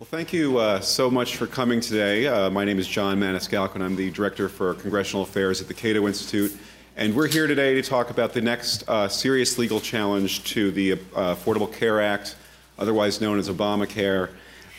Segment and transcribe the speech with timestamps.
[0.00, 2.26] Well, thank you uh, so much for coming today.
[2.26, 5.74] Uh, my name is John Maniscalco, and I'm the Director for Congressional Affairs at the
[5.74, 6.56] Cato Institute.
[6.96, 10.92] And we're here today to talk about the next uh, serious legal challenge to the
[10.92, 10.96] uh,
[11.34, 12.36] Affordable Care Act,
[12.78, 14.30] otherwise known as Obamacare.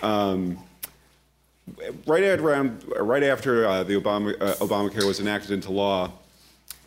[0.01, 0.57] Um,
[2.07, 6.11] right, around, right after uh, the Obama, uh, Obamacare was enacted into law,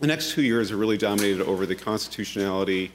[0.01, 2.91] the next two years are really dominated over the constitutionality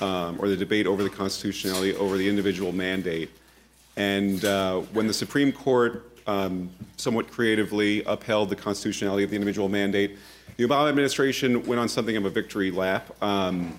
[0.00, 3.30] um, or the debate over the constitutionality over the individual mandate.
[3.96, 9.68] And uh, when the Supreme Court um, somewhat creatively upheld the constitutionality of the individual
[9.68, 10.18] mandate,
[10.56, 13.10] the Obama administration went on something of a victory lap.
[13.22, 13.78] Um,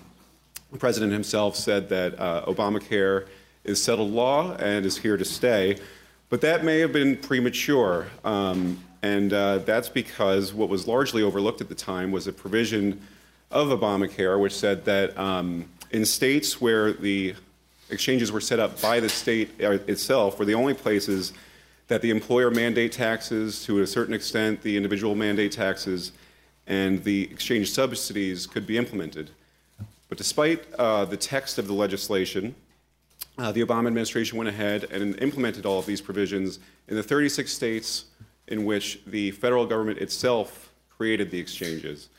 [0.71, 3.27] the president himself said that uh, Obamacare
[3.63, 5.77] is settled law and is here to stay,
[6.29, 8.07] but that may have been premature.
[8.25, 13.01] Um, and uh, that's because what was largely overlooked at the time was a provision
[13.51, 17.35] of Obamacare which said that um, in states where the
[17.93, 21.33] exchanges were set up by the state uh, itself were the only places
[21.87, 26.11] that the employer mandate taxes, to a certain extent, the individual mandate taxes,
[26.67, 29.29] and the exchange subsidies could be implemented.
[30.09, 32.55] But despite uh, the text of the legislation,
[33.37, 37.51] uh, the Obama administration went ahead and implemented all of these provisions in the 36
[37.51, 38.05] states
[38.47, 42.09] in which the federal government itself created the exchanges.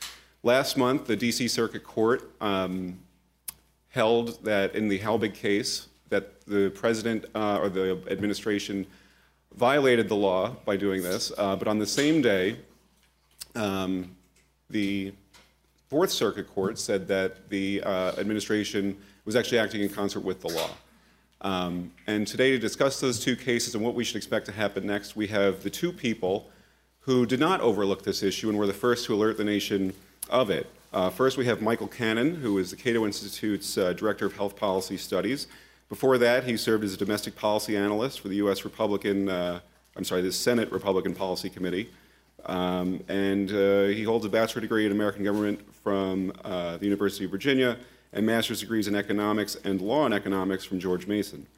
[0.42, 2.98] Last month, the DC Circuit Court um,
[3.94, 8.84] held that in the Halbig case, that the president uh, or the administration
[9.54, 11.30] violated the law by doing this.
[11.38, 12.56] Uh, but on the same day,
[13.54, 14.10] um,
[14.68, 15.12] the
[15.88, 20.48] Fourth Circuit Court said that the uh, administration was actually acting in concert with the
[20.48, 20.70] law.
[21.42, 24.84] Um, and today, to discuss those two cases and what we should expect to happen
[24.84, 26.50] next, we have the two people
[26.98, 29.92] who did not overlook this issue and were the first to alert the nation
[30.30, 30.66] of it.
[30.94, 34.54] Uh, first, we have Michael Cannon, who is the Cato Institute's uh, Director of Health
[34.54, 35.48] Policy Studies.
[35.88, 38.64] Before that, he served as a domestic policy analyst for the U.S.
[38.64, 39.58] Republican, uh,
[39.96, 41.90] I'm sorry, the Senate Republican Policy Committee.
[42.46, 47.24] Um, and uh, he holds a bachelor degree in American government from uh, the University
[47.24, 47.76] of Virginia
[48.12, 51.48] and master's degrees in economics and law and economics from George Mason.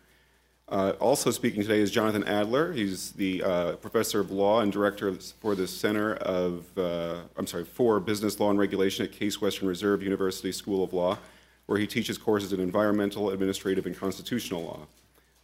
[0.69, 2.72] Uh, also speaking today is Jonathan Adler.
[2.72, 7.65] He's the uh, professor of law and director for the Center of, uh, I'm sorry,
[7.65, 11.19] for Business Law and Regulation at Case Western Reserve University School of Law,
[11.66, 14.81] where he teaches courses in environmental, administrative, and constitutional law.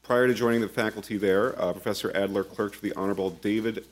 [0.02, 3.84] Prior to joining the faculty there, uh, Professor Adler clerked for the Honorable David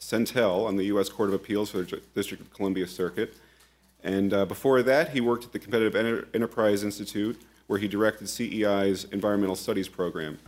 [0.00, 1.08] Sentelle on the U.S.
[1.08, 3.34] Court of Appeals for the District of Columbia Circuit.
[4.02, 8.26] And uh, before that, he worked at the Competitive Enter- Enterprise Institute, where he directed
[8.26, 10.40] CEI's Environmental Studies program.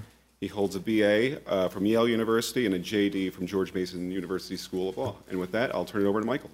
[0.47, 4.57] He holds a BA uh, from Yale University and a JD from George Mason University
[4.57, 5.17] School of Law.
[5.29, 6.51] And with that, I'll turn it over to Michael.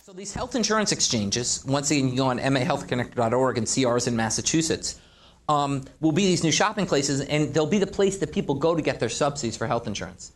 [0.00, 4.14] So these health insurance exchanges, once again, you go on mahealthconnector.org and see ours in
[4.14, 5.00] Massachusetts,
[5.48, 8.76] um, will be these new shopping places, and they'll be the place that people go
[8.76, 10.30] to get their subsidies for health insurance.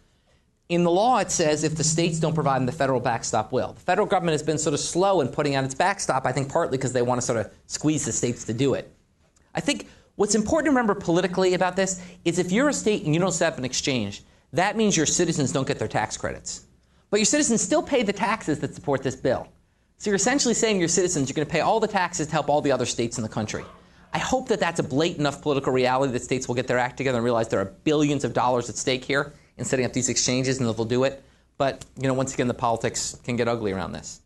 [0.68, 3.74] In the law, it says if the states don't provide them, the federal backstop will.
[3.74, 6.50] The federal government has been sort of slow in putting out its backstop, I think
[6.50, 8.92] partly because they want to sort of squeeze the states to do it.
[9.54, 9.86] I think
[10.16, 13.32] What's important to remember politically about this is if you're a state and you don't
[13.32, 14.22] set up an exchange,
[14.53, 16.66] that means your citizens don't get their tax credits.
[17.10, 19.47] But your citizens still pay the taxes that support this bill.
[19.99, 22.49] So you're essentially saying your citizens, you're going to pay all the taxes to help
[22.49, 23.65] all the other states in the country.
[24.15, 26.97] I hope that that's a blatant enough political reality that states will get their act
[26.97, 30.09] together and realize there are billions of dollars at stake here in setting up these
[30.09, 31.22] exchanges and that they'll do it.
[31.59, 34.21] But, you know, once again, the politics can get ugly around this.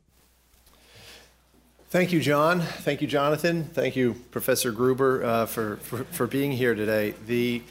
[1.91, 2.61] Thank you, John.
[2.61, 3.65] Thank you, Jonathan.
[3.65, 7.15] Thank you, Professor Gruber, uh, for, for, for, being here today.
[7.27, 7.63] The,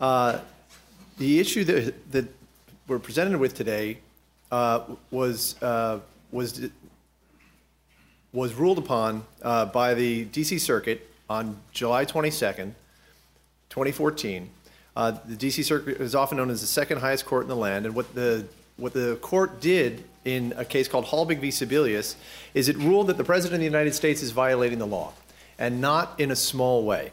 [0.00, 0.38] uh,
[1.18, 2.24] the issue that, that
[2.88, 3.98] we're presented with today
[4.50, 6.00] uh, was, uh,
[6.32, 6.70] was,
[8.32, 12.72] was ruled upon uh, by the DC Circuit on July 22nd,
[13.68, 14.48] 2014.
[14.96, 17.84] Uh, the DC Circuit is often known as the second highest court in the land,
[17.84, 18.46] and what the,
[18.78, 21.48] what the court did in a case called Halbig v.
[21.48, 22.16] Sebelius
[22.52, 25.12] is it ruled that the President of the United States is violating the law,
[25.58, 27.12] and not in a small way.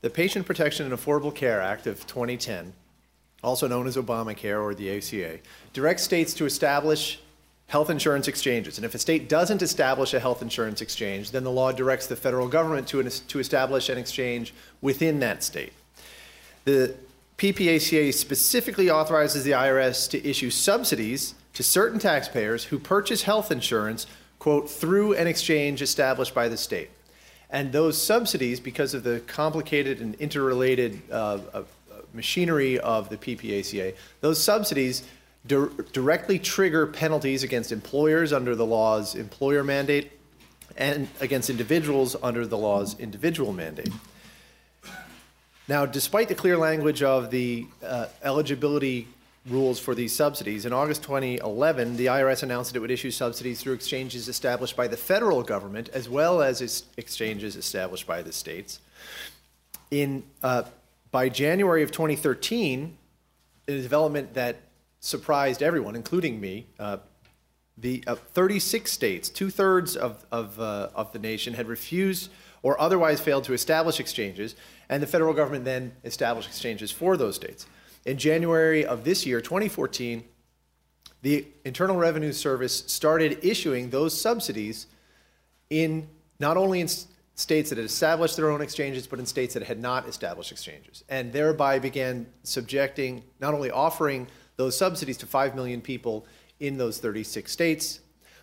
[0.00, 2.72] The Patient Protection and Affordable Care Act of 2010,
[3.42, 5.40] also known as Obamacare or the ACA,
[5.72, 7.20] directs states to establish
[7.66, 8.78] health insurance exchanges.
[8.78, 12.16] And if a state doesn't establish a health insurance exchange, then the law directs the
[12.16, 15.72] federal government to, to establish an exchange within that state.
[16.64, 16.94] The
[17.38, 24.06] PPACA specifically authorizes the IRS to issue subsidies to certain taxpayers who purchase health insurance,
[24.38, 26.90] quote, through an exchange established by the state.
[27.50, 31.62] And those subsidies, because of the complicated and interrelated uh, uh,
[32.14, 35.02] machinery of the PPACA, those subsidies
[35.46, 40.12] di- directly trigger penalties against employers under the law's employer mandate
[40.78, 43.92] and against individuals under the law's individual mandate.
[45.68, 49.08] Now, despite the clear language of the uh, eligibility
[49.48, 53.60] rules for these subsidies, in August 2011, the IRS announced that it would issue subsidies
[53.60, 58.32] through exchanges established by the federal government as well as ex- exchanges established by the
[58.32, 58.80] states.
[59.90, 60.62] In, uh,
[61.10, 62.96] by January of 2013,
[63.66, 64.56] in a development that
[65.00, 66.98] surprised everyone, including me, uh,
[67.76, 72.30] the uh, 36 states, two thirds of, of, uh, of the nation, had refused
[72.62, 74.54] or otherwise failed to establish exchanges,
[74.88, 77.66] and the federal government then established exchanges for those states.
[78.04, 80.24] In January of this year, 2014,
[81.22, 84.86] the Internal Revenue Service started issuing those subsidies
[85.70, 86.08] in
[86.40, 86.88] not only in
[87.34, 91.04] states that had established their own exchanges, but in states that had not established exchanges,
[91.08, 94.26] and thereby began subjecting, not only offering
[94.56, 96.26] those subsidies to 5 million people
[96.58, 98.00] in those 36 states,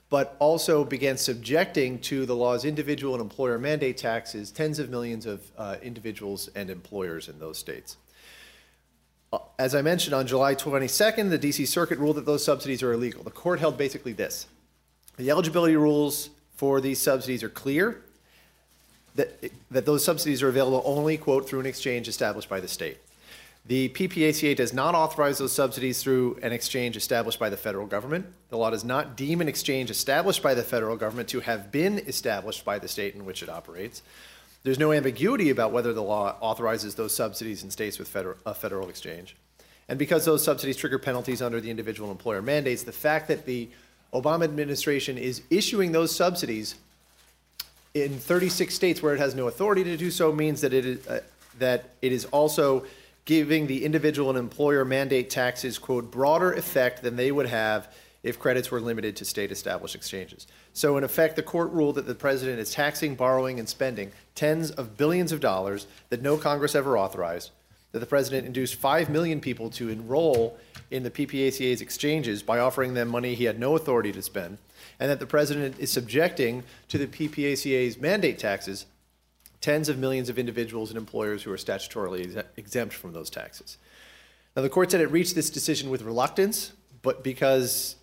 [0.10, 5.26] but also began subjecting to the law's individual and employer mandate taxes tens of millions
[5.26, 7.98] of uh, individuals and employers in those states.
[9.32, 12.94] Uh, As I mentioned, on July 22nd, the DC Circuit ruled that those subsidies are
[12.94, 13.24] illegal.
[13.24, 14.48] The court held basically this
[15.18, 18.02] the eligibility rules for these subsidies are clear,
[19.16, 22.98] that, that those subsidies are available only, quote, through an exchange established by the state.
[23.66, 28.26] The PPACA does not authorize those subsidies through an exchange established by the federal government.
[28.50, 32.00] The law does not deem an exchange established by the federal government to have been
[32.00, 34.02] established by the state in which it operates.
[34.64, 38.54] There's no ambiguity about whether the law authorizes those subsidies in states with federal, a
[38.54, 39.36] federal exchange.
[39.88, 43.70] And because those subsidies trigger penalties under the individual employer mandates, the fact that the
[44.14, 46.76] Obama administration is issuing those subsidies
[47.94, 51.08] in 36 states where it has no authority to do so means that it is,
[51.08, 51.22] uh,
[51.58, 52.86] that it is also
[53.26, 57.94] giving the individual and employer mandate taxes, quote, broader effect than they would have
[58.24, 60.48] if credits were limited to state established exchanges.
[60.74, 64.72] So, in effect, the court ruled that the president is taxing, borrowing, and spending tens
[64.72, 67.52] of billions of dollars that no Congress ever authorized,
[67.92, 70.58] that the president induced 5 million people to enroll
[70.92, 74.58] in the PPACA's exchanges by offering them money he had no authority to spend,
[75.00, 78.86] and that the president is subjecting to the PPACA's mandate taxes
[79.62, 83.78] tens of millions of individuals and employers who are statutorily exe- exempt from those taxes.
[84.56, 87.96] Now, the court said it reached this decision with reluctance, but because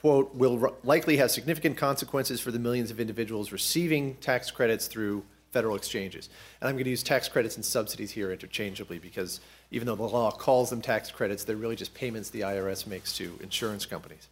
[0.00, 5.22] quote, will likely have significant consequences for the millions of individuals receiving tax credits through
[5.52, 6.28] federal exchanges.
[6.60, 10.02] And I'm going to use tax credits and subsidies here interchangeably because even though the
[10.04, 14.28] law calls them tax credits, they're really just payments the IRS makes to insurance companies.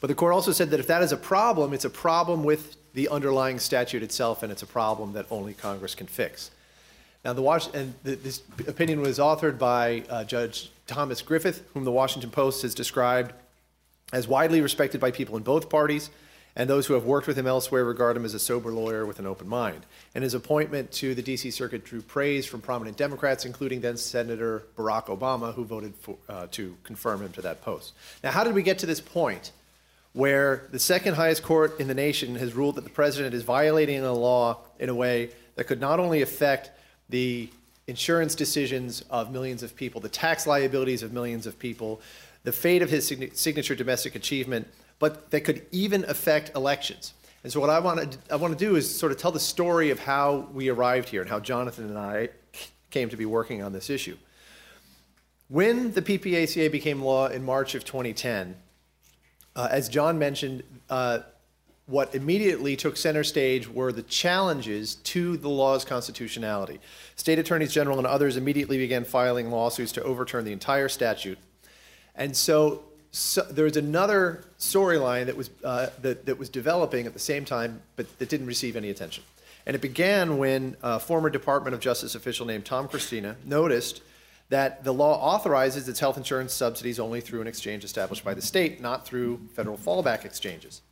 [0.00, 2.76] But the court also said that if that is a problem, it's a problem with
[2.94, 6.50] the underlying statute itself, and it's a problem that only Congress can fix.
[7.24, 7.42] Now, the
[7.74, 12.62] and th- this opinion was authored by uh, Judge Thomas Griffith, whom the Washington Post
[12.62, 13.34] has described
[14.12, 16.10] as widely respected by people in both parties,
[16.56, 19.20] and those who have worked with him elsewhere regard him as a sober lawyer with
[19.20, 19.86] an open mind.
[20.14, 21.52] And his appointment to the D.C.
[21.52, 26.48] Circuit drew praise from prominent Democrats, including then Senator Barack Obama, who voted for, uh,
[26.50, 27.92] to confirm him to that post.
[28.24, 29.52] Now, how did we get to this point?
[30.12, 34.02] where the second highest court in the nation has ruled that the president is violating
[34.02, 36.70] a law in a way that could not only affect
[37.08, 37.48] the
[37.86, 42.00] insurance decisions of millions of people, the tax liabilities of millions of people,
[42.42, 47.14] the fate of his sign- signature domestic achievement, but that could even affect elections.
[47.42, 49.40] And so, what I want to I want to do is sort of tell the
[49.40, 52.28] story of how we arrived here and how Jonathan and I
[52.90, 54.16] came to be working on this issue.
[55.48, 58.54] When the PPACA became law in March of 2010,
[59.56, 61.20] uh, as John mentioned, uh,
[61.86, 66.78] what immediately took center stage were the challenges to the law's constitutionality.
[67.16, 71.38] State attorneys general and others immediately began filing lawsuits to overturn the entire statute.
[72.20, 77.14] And so, so there was another storyline that was uh, that, that was developing at
[77.14, 79.24] the same time, but that didn't receive any attention.
[79.66, 84.02] And it began when a former Department of Justice official named Tom Christina noticed
[84.50, 88.42] that the law authorizes its health insurance subsidies only through an exchange established by the
[88.42, 90.82] state, not through federal fallback exchanges.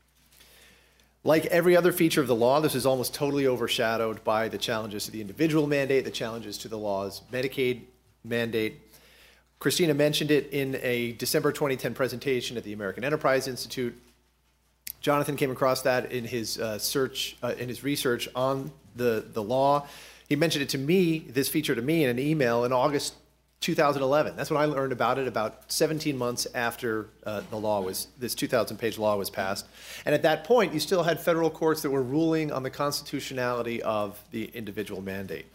[1.24, 5.04] Like every other feature of the law, this is almost totally overshadowed by the challenges
[5.06, 7.82] to the individual mandate, the challenges to the law's Medicaid
[8.24, 8.80] mandate.
[9.58, 13.96] Christina mentioned it in a December 2010 presentation at the American Enterprise Institute.
[15.00, 19.42] Jonathan came across that in his uh, search, uh, in his research on the, the
[19.42, 19.86] law.
[20.28, 23.14] He mentioned it to me, this feature to me in an email in August
[23.60, 24.36] 2011.
[24.36, 28.34] That's when I learned about it, about 17 months after uh, the law was, this
[28.34, 29.66] 2,000 page law was passed.
[30.06, 33.82] And at that point, you still had federal courts that were ruling on the constitutionality
[33.82, 35.46] of the individual mandate.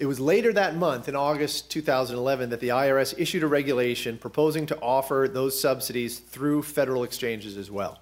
[0.00, 4.64] It was later that month, in August 2011, that the IRS issued a regulation proposing
[4.66, 8.00] to offer those subsidies through federal exchanges as well.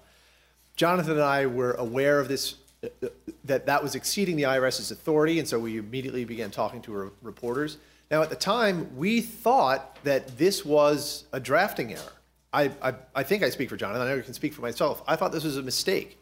[0.77, 3.09] Jonathan and I were aware of this uh, uh,
[3.43, 7.77] that that was exceeding the IRS's authority, and so we immediately began talking to reporters.
[8.09, 12.13] Now, at the time, we thought that this was a drafting error.
[12.53, 14.07] I, I, I think I speak for Jonathan.
[14.07, 15.03] I know I can speak for myself.
[15.05, 16.17] I thought this was a mistake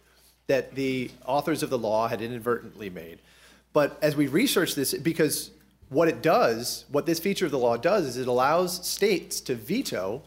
[0.47, 3.19] that the authors of the law had inadvertently made.
[3.73, 5.51] But as we researched this, because
[5.89, 9.55] what it does, what this feature of the law does, is it allows states to
[9.55, 10.21] veto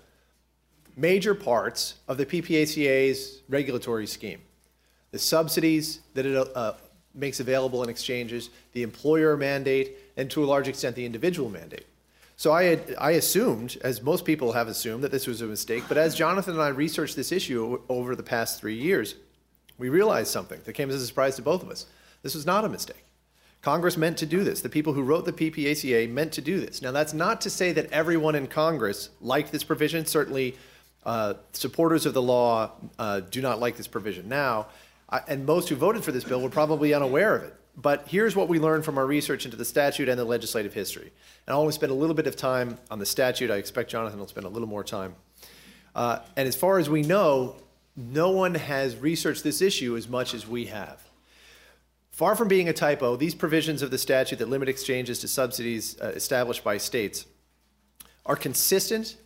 [0.97, 4.41] major parts of the PPACA's regulatory scheme.
[5.13, 6.75] The subsidies that it uh,
[7.15, 11.87] makes available in exchanges, the employer mandate, and to a large extent the individual mandate.
[12.37, 15.85] So I, had, I assumed, as most people have assumed, that this was a mistake.
[15.89, 19.17] But as Jonathan and I researched this issue over the past three years,
[19.77, 21.87] we realized something that came as a surprise to both of us.
[22.23, 23.05] This was not a mistake.
[23.63, 24.63] Congress meant to do this.
[24.63, 26.81] The people who wrote the PPACA meant to do this.
[26.81, 30.07] Now, that's not to say that everyone in Congress liked this provision.
[30.07, 30.57] Certainly,
[31.05, 34.67] uh, supporters of the law uh, do not like this provision now.
[35.11, 37.55] I, and most who voted for this bill were probably unaware of it.
[37.77, 41.13] But here's what we learned from our research into the statute and the legislative history.
[41.47, 43.51] And I'll only spend a little bit of time on the statute.
[43.51, 45.15] I expect Jonathan will spend a little more time.
[45.95, 47.57] Uh, and as far as we know,
[47.97, 51.10] no one has researched this issue as much as we have.
[52.21, 55.99] Far from being a typo, these provisions of the statute that limit exchanges to subsidies
[56.03, 57.25] uh, established by states
[58.27, 59.17] are consistent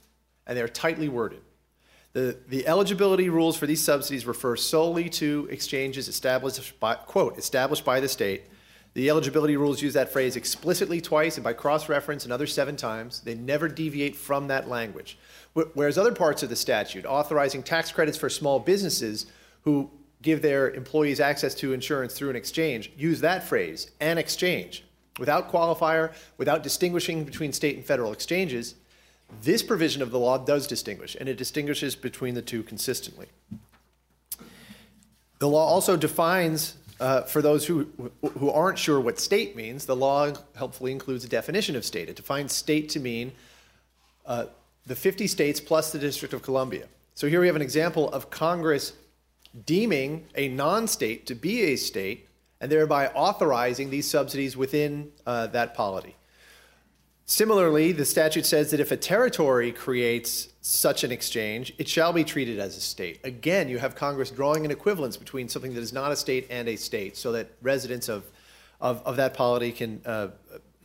[0.47, 1.41] and they're tightly worded.
[2.13, 7.85] The, the eligibility rules for these subsidies refer solely to exchanges established by, quote, established
[7.85, 8.45] by the state.
[8.93, 13.23] The eligibility rules use that phrase explicitly twice and by cross reference another seven times.
[13.23, 15.19] They never deviate from that language.
[15.55, 19.27] Whereas other parts of the statute, authorizing tax credits for small businesses
[19.63, 19.91] who
[20.25, 24.83] give their employees access to insurance through an exchange, use that phrase, an exchange,
[25.19, 28.75] without qualifier, without distinguishing between state and federal exchanges,
[29.43, 33.27] this provision of the law does distinguish, and it distinguishes between the two consistently.
[35.41, 37.89] The law also defines, uh, for those who,
[38.39, 42.09] who aren't sure what state means, the law helpfully includes a definition of state.
[42.09, 43.33] It defines state to mean
[44.25, 44.47] uh,
[44.87, 46.87] the 50 states plus the District of Columbia.
[47.15, 48.95] So here we have an example of Congress
[49.67, 52.29] deeming a non state to be a state
[52.61, 56.17] and thereby authorizing these subsidies within uh, that polity.
[57.27, 62.23] Similarly, the statute says that if a territory creates such an exchange, it shall be
[62.23, 63.21] treated as a state.
[63.25, 66.69] Again, you have Congress drawing an equivalence between something that is not a state and
[66.69, 68.25] a state so that residents of,
[68.79, 70.29] of, of that polity can, uh,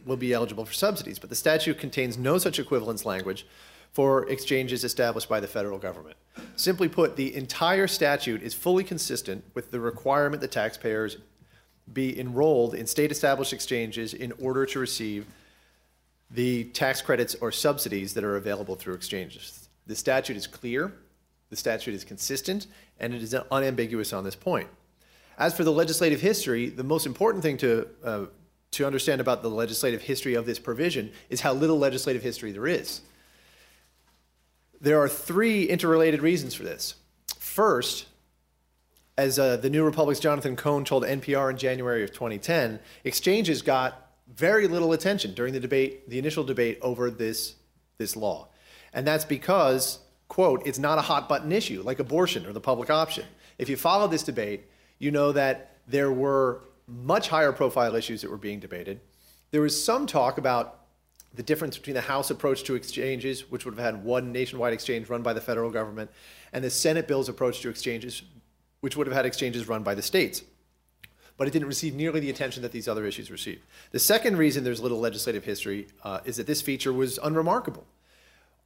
[0.05, 1.19] will be eligible for subsidies.
[1.19, 3.45] But the statute contains no such equivalence language
[3.91, 6.15] for exchanges established by the federal government.
[6.55, 11.17] Simply put, the entire statute is fully consistent with the requirement that taxpayers
[11.91, 15.25] be enrolled in state established exchanges in order to receive
[16.31, 19.69] the tax credits or subsidies that are available through exchanges.
[19.87, 20.93] The statute is clear,
[21.49, 22.67] the statute is consistent,
[22.99, 24.67] and it is unambiguous on this point.
[25.37, 28.25] As for the legislative history, the most important thing to, uh,
[28.71, 32.67] to understand about the legislative history of this provision is how little legislative history there
[32.67, 33.01] is.
[34.81, 36.95] There are three interrelated reasons for this.
[37.37, 38.05] First,
[39.17, 44.11] as uh, the New Republic's Jonathan Cohn told NPR in January of 2010, exchanges got
[44.33, 47.55] very little attention during the debate, the initial debate over this,
[47.97, 48.47] this law.
[48.93, 52.89] And that's because, quote, it's not a hot button issue like abortion or the public
[52.89, 53.25] option.
[53.57, 54.65] If you follow this debate,
[54.99, 59.01] you know that there were much higher profile issues that were being debated.
[59.51, 60.78] There was some talk about
[61.33, 65.09] the difference between the House approach to exchanges, which would have had one nationwide exchange
[65.09, 66.09] run by the federal government,
[66.53, 68.23] and the Senate bill's approach to exchanges,
[68.81, 70.43] which would have had exchanges run by the states
[71.39, 73.61] but it didn't receive nearly the attention that these other issues received.
[73.91, 77.87] The second reason there's little legislative history uh, is that this feature was unremarkable.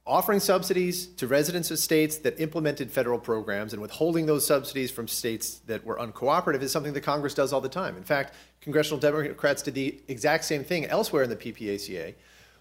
[0.04, 5.06] Offering subsidies to residents of states that implemented federal programs and withholding those subsidies from
[5.06, 7.96] states that were uncooperative is something that Congress does all the time.
[7.96, 12.14] In fact, congressional Democrats did the exact same thing elsewhere in the PPACA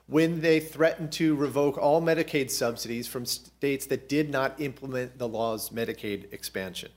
[0.08, 5.28] when they threatened to revoke all Medicaid subsidies from states that did not implement the
[5.28, 6.92] law's Medicaid expansion.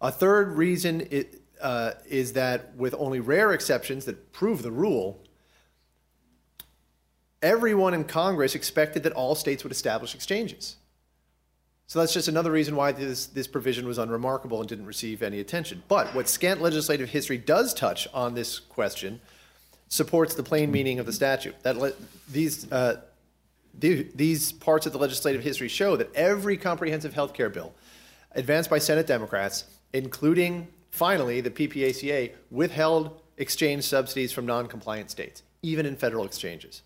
[0.00, 5.22] A third reason it, uh, is that with only rare exceptions that prove the rule,
[7.42, 10.76] everyone in Congress expected that all states would establish exchanges.
[11.86, 15.40] So that's just another reason why this, this provision was unremarkable and didn't receive any
[15.40, 15.82] attention.
[15.88, 19.20] But what scant legislative history does touch on this question
[19.90, 21.54] supports the plain meaning of the statute.
[21.62, 21.92] That le-
[22.32, 23.02] these, uh,
[23.78, 27.74] the, these parts of the legislative history show that every comprehensive health care bill
[28.32, 35.42] advanced by Senate Democrats, including Finally, the PPACA withheld exchange subsidies from non compliant states,
[35.62, 36.82] even in federal exchanges.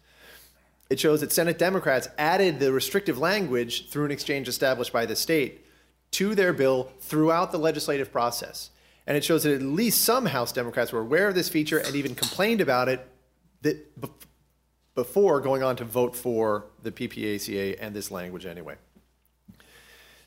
[0.90, 5.16] It shows that Senate Democrats added the restrictive language through an exchange established by the
[5.16, 5.66] state
[6.12, 8.70] to their bill throughout the legislative process.
[9.06, 11.94] And it shows that at least some House Democrats were aware of this feature and
[11.94, 13.06] even complained about it
[13.62, 14.10] that bef-
[14.94, 18.76] before going on to vote for the PPACA and this language anyway.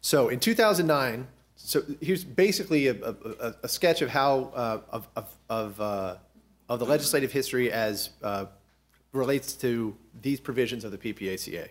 [0.01, 5.35] So in 2009, so here's basically a, a, a sketch of how uh, of of
[5.49, 6.15] of, uh,
[6.69, 8.45] of the legislative history as uh,
[9.11, 11.69] relates to these provisions of the PPACA.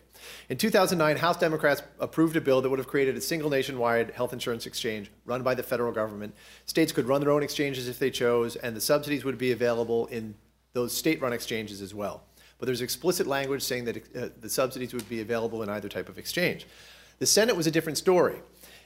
[0.48, 4.32] In 2009, House Democrats approved a bill that would have created a single nationwide health
[4.32, 6.34] insurance exchange run by the federal government.
[6.66, 10.06] States could run their own exchanges if they chose, and the subsidies would be available
[10.06, 10.34] in
[10.72, 12.22] those state-run exchanges as well.
[12.58, 16.08] But there's explicit language saying that uh, the subsidies would be available in either type
[16.08, 16.66] of exchange.
[17.18, 18.36] The Senate was a different story.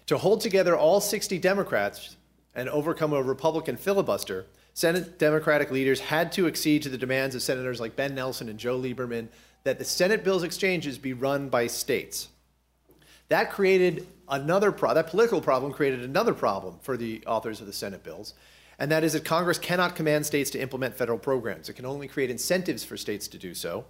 [0.07, 2.17] To hold together all 60 Democrats
[2.55, 7.43] and overcome a Republican filibuster, Senate Democratic leaders had to accede to the demands of
[7.43, 9.29] senators like Ben Nelson and Joe Lieberman
[9.65, 12.29] that the Senate bill's exchanges be run by states.
[13.29, 18.03] That created another that political problem created another problem for the authors of the Senate
[18.03, 18.35] bills,
[18.79, 21.69] and that is that Congress cannot command states to implement federal programs.
[21.69, 23.85] It can only create incentives for states to do so,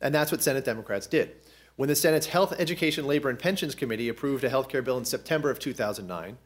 [0.00, 1.32] and that's what Senate Democrats did.
[1.76, 5.04] When the Senate's Health, Education, Labor, and Pensions Committee approved a health care bill in
[5.04, 6.36] September of 2009,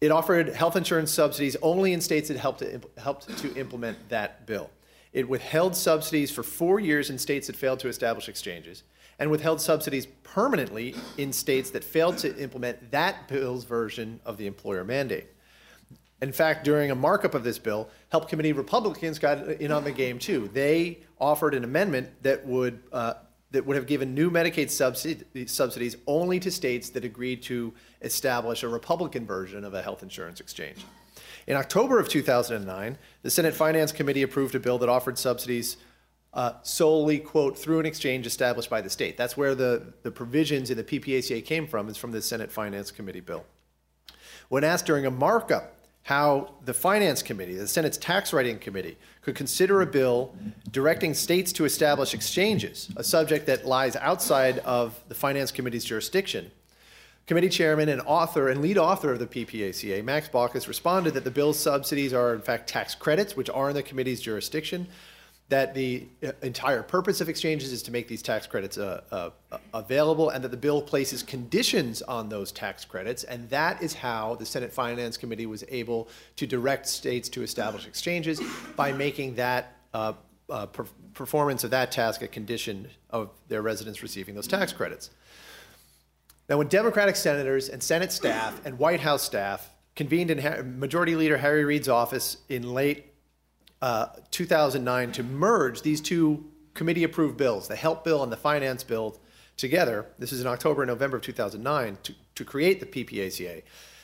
[0.00, 4.46] it offered health insurance subsidies only in states that helped to, helped to implement that
[4.46, 4.70] bill.
[5.12, 8.82] It withheld subsidies for four years in states that failed to establish exchanges,
[9.18, 14.46] and withheld subsidies permanently in states that failed to implement that bill's version of the
[14.46, 15.26] employer mandate.
[16.20, 19.92] In fact, during a markup of this bill, Help Committee Republicans got in on the
[19.92, 20.50] game too.
[20.52, 23.14] They offered an amendment that would uh,
[23.50, 24.68] that would have given new Medicaid
[25.48, 27.72] subsidies only to states that agreed to
[28.02, 30.84] establish a Republican version of a health insurance exchange.
[31.46, 35.76] In October of 2009, the Senate Finance Committee approved a bill that offered subsidies
[36.32, 39.18] uh, solely, quote, through an exchange established by the state.
[39.18, 42.90] That's where the, the provisions in the PPACA came from, is from the Senate Finance
[42.90, 43.44] Committee bill.
[44.48, 49.34] When asked during a markup how the Finance Committee, the Senate's Tax Writing Committee, could
[49.34, 50.34] consider a bill
[50.70, 56.50] directing states to establish exchanges, a subject that lies outside of the Finance Committee's jurisdiction,
[57.28, 61.30] Committee chairman and author and lead author of the PPACA, Max Baucus, responded that the
[61.30, 64.88] bill's subsidies are, in fact, tax credits, which are in the committee's jurisdiction,
[65.50, 69.58] that the uh, entire purpose of exchanges is to make these tax credits uh, uh,
[69.74, 73.24] available, and that the bill places conditions on those tax credits.
[73.24, 77.86] And that is how the Senate Finance Committee was able to direct states to establish
[77.86, 78.40] exchanges
[78.74, 80.14] by making that uh,
[80.48, 85.10] uh, per- performance of that task a condition of their residents receiving those tax credits.
[86.48, 91.36] Now, when Democratic senators and Senate staff and White House staff convened in Majority Leader
[91.36, 93.12] Harry Reid's office in late
[93.82, 98.82] uh, 2009 to merge these two committee approved bills, the Help Bill and the Finance
[98.82, 99.18] Bill,
[99.56, 103.62] together, this is in October and November of 2009, to, to create the PPACA,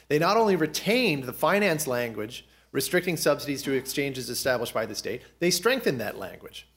[0.08, 5.22] they not only retained the finance language restricting subsidies to exchanges established by the state,
[5.38, 6.68] they strengthened that language.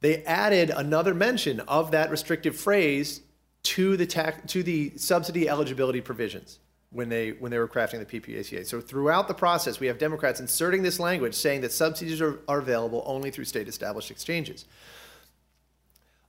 [0.00, 3.20] They added another mention of that restrictive phrase
[3.62, 8.20] to the tax to the subsidy eligibility provisions when they when they were crafting the
[8.20, 8.66] PPACA.
[8.66, 12.58] So throughout the process, we have Democrats inserting this language saying that subsidies are, are
[12.60, 14.64] available only through state established exchanges.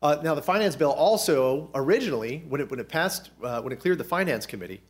[0.01, 3.79] Uh, now, the finance bill also originally, when it when it passed, uh, when it
[3.79, 4.81] cleared the finance committee,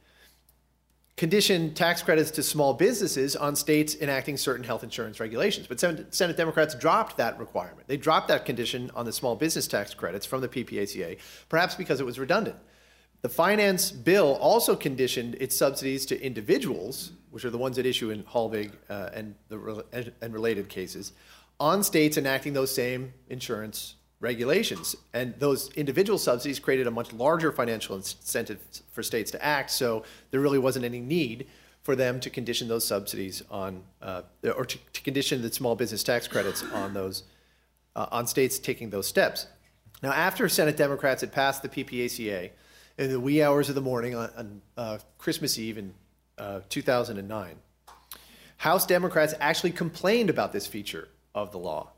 [1.19, 5.67] condition tax credits to small businesses on states enacting certain health insurance regulations.
[5.67, 7.89] But Senate Democrats dropped that requirement.
[7.89, 11.17] They dropped that condition on the small business tax credits from the PPACA,
[11.49, 12.55] perhaps because it was redundant.
[13.21, 18.12] The finance bill also conditioned its subsidies to individuals, which are the ones at issue
[18.12, 19.84] in Halbig uh, and, the,
[20.21, 21.12] and related cases,
[21.60, 24.95] on states enacting those same insurance regulations.
[25.13, 28.60] And those individual subsidies created a much larger financial incentive
[28.91, 31.47] for states to act, so there really wasn't any need
[31.82, 34.21] for them to condition those subsidies on, uh,
[34.55, 37.23] or to, to, condition the small business tax credits on those,
[37.95, 39.47] uh, on states taking those steps.
[40.03, 42.51] Now, after Senate Democrats had passed the PPACA
[42.97, 45.93] in the wee hours of the morning on, on uh, Christmas Eve in
[46.38, 47.55] uh, 2009,
[48.58, 51.91] House Democrats actually complained about this feature of the law.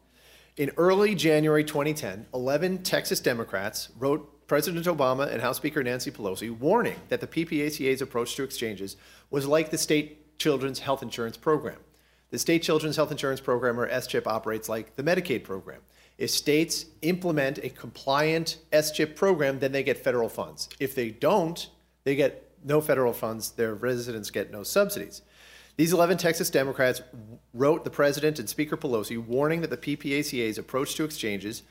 [0.58, 6.52] In early January 2010, 11 Texas Democrats wrote President Obama and House Speaker Nancy Pelosi
[6.52, 8.98] warning that the PPACA's approach to exchanges
[9.30, 11.78] was like the state children's health insurance program.
[12.32, 15.80] The state children's health insurance program, or SCHIP, operates like the Medicaid program.
[16.18, 20.68] If states implement a compliant SCHIP program, then they get federal funds.
[20.82, 21.70] If they don't,
[22.04, 25.22] they get no federal funds, their residents get no subsidies.
[25.78, 27.02] These 11 Texas Democrats
[27.54, 31.64] wrote the President and Speaker Pelosi warning that the PPACA's approach to exchanges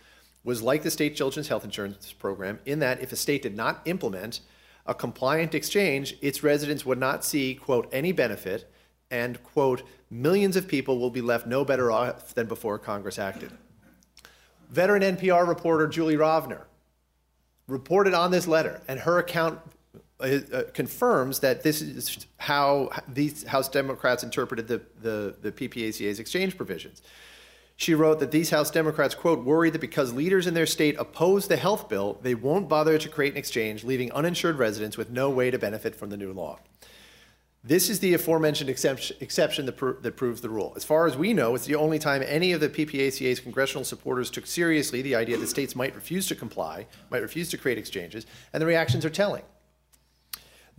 [0.42, 3.82] was like the state children's health insurance program in that if a state did not
[3.84, 4.40] implement
[4.86, 8.70] a compliant exchange, its residents would not see, quote, any benefit
[9.10, 13.52] and, quote, millions of people will be left no better off than before Congress acted.
[14.70, 16.62] Veteran NPR reporter Julie Rovner
[17.66, 19.60] reported on this letter, and her account
[20.20, 26.56] uh, confirms that this is how these House Democrats interpreted the, the, the PPACA's exchange
[26.56, 27.02] provisions.
[27.76, 31.48] She wrote that these House Democrats, quote, worry that because leaders in their state oppose
[31.48, 35.30] the health bill, they won't bother to create an exchange, leaving uninsured residents with no
[35.30, 36.58] way to benefit from the new law.
[37.62, 40.72] This is the aforementioned exception, exception that, pro- that, proves the rule.
[40.76, 44.30] As far as we know, it's the only time any of the PPACA's congressional supporters
[44.30, 48.24] took seriously the idea that states might refuse to comply, might refuse to create exchanges,
[48.52, 49.42] and the reactions are telling.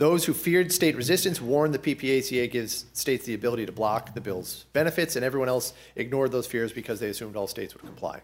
[0.01, 4.19] Those who feared state resistance warned the PPACA gives states the ability to block the
[4.19, 8.19] bill's benefits, and everyone else ignored those fears because they assumed all states would comply.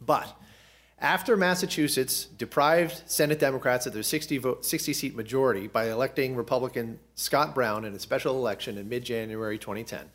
[0.00, 0.34] But
[0.98, 6.98] after Massachusetts deprived Senate Democrats of their 60, vote, 60 seat majority by electing Republican
[7.14, 10.10] Scott Brown in a special election in mid January 2010,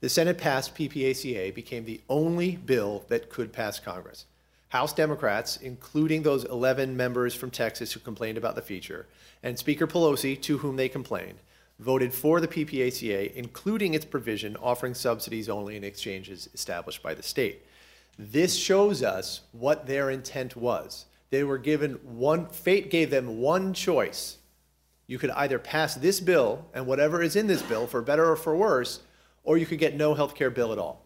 [0.00, 4.26] the Senate passed PPACA became the only bill that could pass Congress.
[4.74, 9.06] House Democrats, including those 11 members from Texas who complained about the feature,
[9.40, 11.38] and Speaker Pelosi, to whom they complained,
[11.78, 17.22] voted for the PPACA, including its provision offering subsidies only in exchanges established by the
[17.22, 17.64] state.
[18.18, 21.06] This shows us what their intent was.
[21.30, 24.38] They were given one, fate gave them one choice.
[25.06, 28.34] You could either pass this bill and whatever is in this bill, for better or
[28.34, 29.02] for worse,
[29.44, 31.03] or you could get no health care bill at all.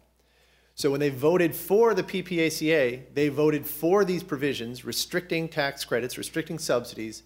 [0.79, 6.17] So when they voted for the PPACA, they voted for these provisions restricting tax credits,
[6.17, 7.23] restricting subsidies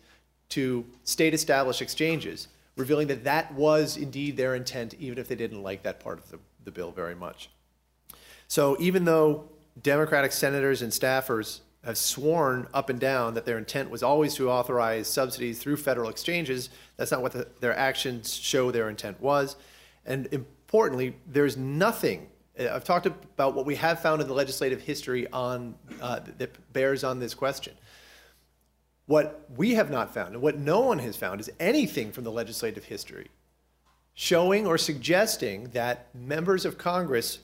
[0.50, 5.62] to state established exchanges, revealing that that was indeed their intent, even if they didn't
[5.62, 7.52] like that part of the, the bill very much.
[8.48, 9.48] So even though
[9.84, 14.50] Democratic senators and staffers have sworn up and down that their intent was always to
[14.50, 19.58] authorize subsidies through federal exchanges, that's not what the, their actions show their intent was.
[20.08, 25.28] And importantly, there's nothing I've talked about what we have found in the legislative history
[25.32, 27.74] on uh, that bears on this question.
[29.06, 32.32] What we have not found, and what no one has found, is anything from the
[32.32, 33.28] legislative history
[34.14, 37.40] showing or suggesting that members of Congress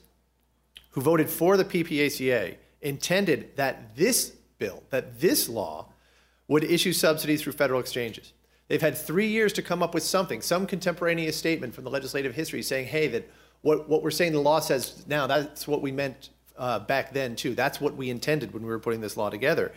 [0.90, 5.86] who voted for the PPACA intended that this bill, that this law,
[6.48, 8.32] would issue subsidies through federal exchanges.
[8.68, 12.34] They've had three years to come up with something, some contemporaneous statement from the legislative
[12.34, 13.28] history saying, hey, that
[13.62, 17.36] what, what we're saying the law says now, that's what we meant uh, back then
[17.36, 17.54] too.
[17.54, 19.72] That's what we intended when we were putting this law together.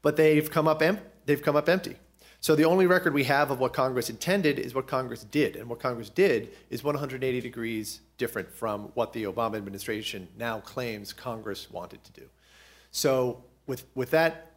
[0.00, 1.96] But they've come up em- they've come up empty.
[2.40, 5.68] So the only record we have of what Congress intended is what Congress did, and
[5.68, 11.70] what Congress did is 180 degrees different from what the Obama administration now claims Congress
[11.70, 12.28] wanted to do.
[12.90, 14.51] So with with that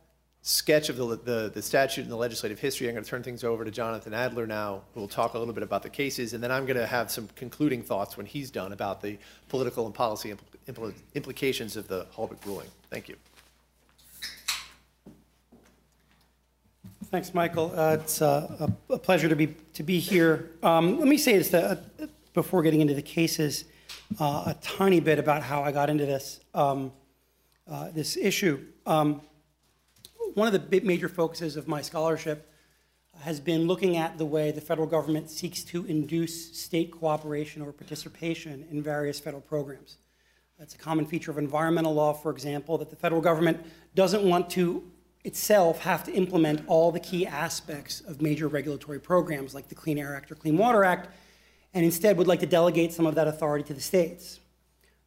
[0.47, 2.87] sketch of the, the, the, statute and the legislative history.
[2.87, 5.55] I'm going to turn things over to Jonathan Adler now, who will talk a little
[5.55, 8.51] bit about the cases, and then I'm going to have some concluding thoughts when he's
[8.51, 9.17] done about the
[9.49, 12.67] political and policy impl- impl- implications of the Halbig ruling.
[12.91, 13.15] Thank you.
[17.09, 17.73] Thanks, Michael.
[17.75, 20.51] Uh, it's uh, a, a, pleasure to be to be here.
[20.61, 21.77] Um, let me say this uh,
[22.35, 23.65] before getting into the cases,
[24.19, 26.91] uh, a tiny bit about how I got into this um,
[27.67, 28.63] uh, this issue.
[28.85, 29.21] Um,
[30.33, 32.51] one of the major focuses of my scholarship
[33.21, 37.71] has been looking at the way the federal government seeks to induce state cooperation or
[37.71, 39.97] participation in various federal programs.
[40.59, 44.49] That's a common feature of environmental law, for example, that the federal government doesn't want
[44.51, 44.83] to
[45.23, 49.97] itself have to implement all the key aspects of major regulatory programs like the Clean
[49.97, 51.09] Air Act or Clean Water Act,
[51.73, 54.39] and instead would like to delegate some of that authority to the states.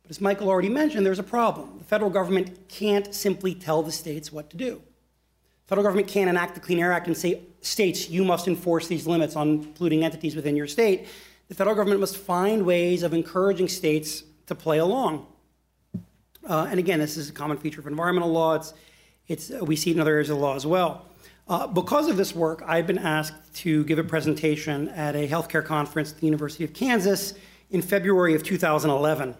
[0.02, 1.78] But as Michael already mentioned, there's a problem.
[1.78, 4.82] The federal government can't simply tell the states what to do
[5.68, 9.06] federal government can't enact the Clean Air Act and say, states, you must enforce these
[9.06, 11.06] limits on polluting entities within your state.
[11.48, 15.26] The federal government must find ways of encouraging states to play along.
[16.48, 18.54] Uh, and again, this is a common feature of environmental law.
[18.54, 18.72] It's,
[19.26, 21.04] it's, we see it in other areas of the law as well.
[21.46, 25.64] Uh, because of this work, I've been asked to give a presentation at a healthcare
[25.64, 27.34] conference at the University of Kansas
[27.70, 29.34] in February of 2011,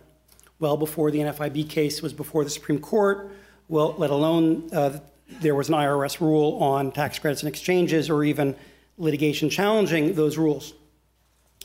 [0.59, 3.33] well before the NFIB case was before the Supreme Court,
[3.69, 8.25] well, let alone uh, there was an IRS rule on tax credits and exchanges or
[8.25, 8.57] even
[8.97, 10.75] litigation challenging those rules.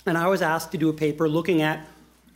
[0.05, 1.85] And I was asked to do a paper looking at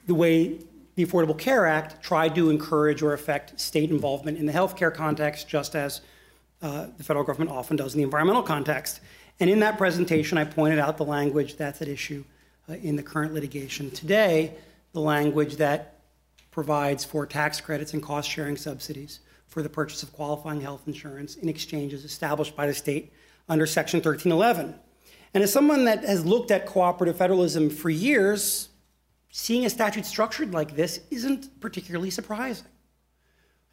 [0.08, 0.60] the way
[0.96, 5.48] the Affordable Care Act tried to encourage or affect state involvement in the healthcare context,
[5.48, 6.02] just as
[6.62, 9.02] uh, the federal government often does in the environmental context.
[9.40, 12.24] And in that presentation, I pointed out the language that's at issue
[12.68, 14.54] uh, in the current litigation today,
[14.94, 16.00] the language that
[16.50, 19.20] provides for tax credits and cost sharing subsidies
[19.58, 23.12] for the purchase of qualifying health insurance in exchanges established by the state
[23.50, 24.76] under Section 1311.
[25.34, 28.70] And as someone that has looked at cooperative federalism for years,
[29.32, 32.68] seeing a statute structured like this isn't particularly surprising.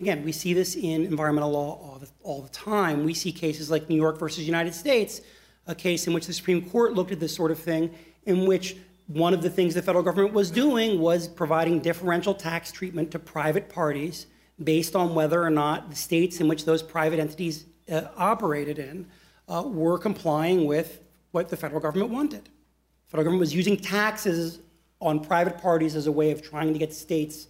[0.01, 3.05] Again, we see this in environmental law all the, all the time.
[3.05, 5.21] We see cases like New York versus United States,
[5.67, 7.95] a case in which the Supreme Court looked at this sort of thing,
[8.25, 12.73] in which one of the things the federal government was doing was providing differential tax
[12.73, 14.29] treatment to private parties
[14.63, 19.07] based on whether or not the states in which those private entities uh, operated in
[19.49, 21.01] uh, were complying with
[21.33, 22.45] what the federal government wanted.
[22.45, 24.61] The federal government was using taxes
[25.01, 27.49] on private parties as a way of trying to get states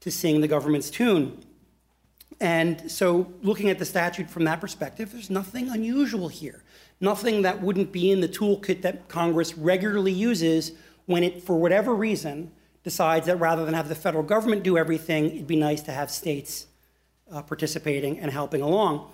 [0.00, 1.44] to sing the government's tune.
[2.40, 6.64] And so, looking at the statute from that perspective, there's nothing unusual here.
[7.00, 10.72] Nothing that wouldn't be in the toolkit that Congress regularly uses
[11.06, 12.50] when it, for whatever reason,
[12.84, 16.10] decides that rather than have the federal government do everything, it'd be nice to have
[16.10, 16.66] states
[17.32, 19.10] uh, participating and helping along.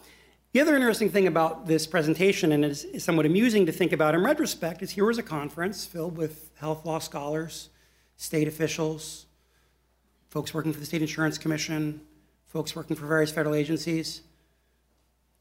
[0.52, 3.92] The other interesting thing about this presentation, and it is, is somewhat amusing to think
[3.92, 7.70] about in retrospect, is here was a conference filled with health law scholars,
[8.16, 9.26] state officials,
[10.28, 12.00] folks working for the State Insurance Commission,
[12.46, 14.22] folks working for various federal agencies.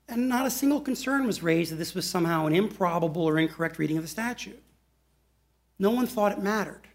[0.08, 3.80] And not a single concern was raised that this was somehow an improbable or incorrect
[3.80, 4.62] reading of the statute.
[5.80, 6.89] No one thought it mattered.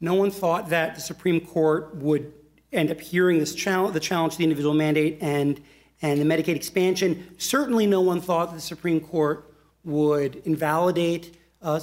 [0.00, 2.32] No one thought that the Supreme Court would
[2.72, 5.60] end up hearing this challenge, the challenge to the individual mandate and,
[6.02, 7.34] and the Medicaid expansion.
[7.38, 9.52] Certainly, no one thought that the Supreme Court
[9.84, 11.80] would invalidate uh,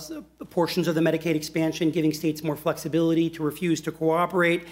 [0.49, 4.67] portions of the Medicaid expansion, giving states more flexibility to refuse to cooperate.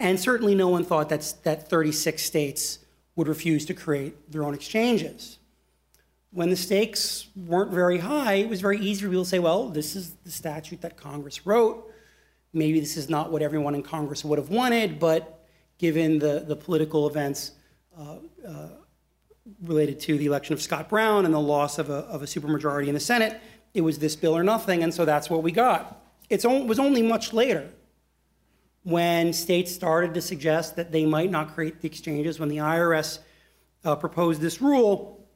[0.00, 2.78] And certainly no one thought that, that 36 states
[3.16, 5.38] would refuse to create their own exchanges.
[6.30, 9.68] When the stakes weren't very high, it was very easy for people to say, well,
[9.68, 11.87] this is the statute that Congress wrote.
[12.52, 15.44] Maybe this is not what everyone in Congress would have wanted, but
[15.78, 17.52] given the, the political events
[17.96, 18.68] uh, uh,
[19.62, 22.88] related to the election of Scott Brown and the loss of a, of a supermajority
[22.88, 23.40] in the Senate,
[23.74, 26.02] it was this bill or nothing, and so that's what we got.
[26.30, 27.70] It was only much later
[28.82, 33.18] when states started to suggest that they might not create the exchanges, when the IRS
[33.84, 35.26] uh, proposed this rule,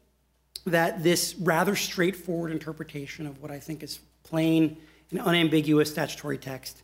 [0.65, 4.77] that this rather straightforward interpretation of what I think is plain
[5.11, 6.83] and unambiguous statutory text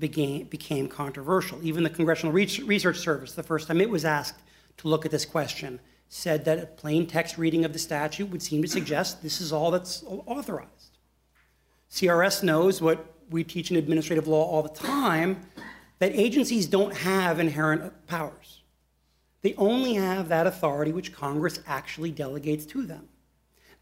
[0.00, 1.58] became controversial.
[1.62, 4.40] Even the Congressional Research Service, the first time it was asked
[4.78, 8.42] to look at this question, said that a plain text reading of the statute would
[8.42, 10.98] seem to suggest this is all that's authorized.
[11.90, 15.40] CRS knows what we teach in administrative law all the time
[16.00, 18.62] that agencies don't have inherent powers.
[19.42, 23.08] They only have that authority which Congress actually delegates to them.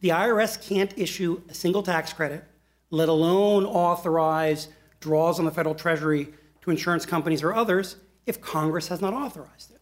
[0.00, 2.44] The IRS can't issue a single tax credit,
[2.90, 4.68] let alone authorize
[5.00, 6.28] draws on the federal treasury
[6.62, 9.80] to insurance companies or others, if Congress has not authorized it.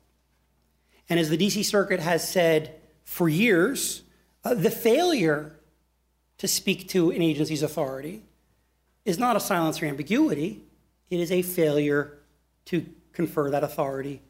[1.08, 2.74] And as the DC Circuit has said
[3.04, 4.02] for years,
[4.44, 5.56] uh, the failure
[6.38, 8.22] to speak to an agency's authority
[9.04, 10.62] is not a silence or ambiguity,
[11.10, 12.18] it is a failure
[12.66, 14.20] to confer that authority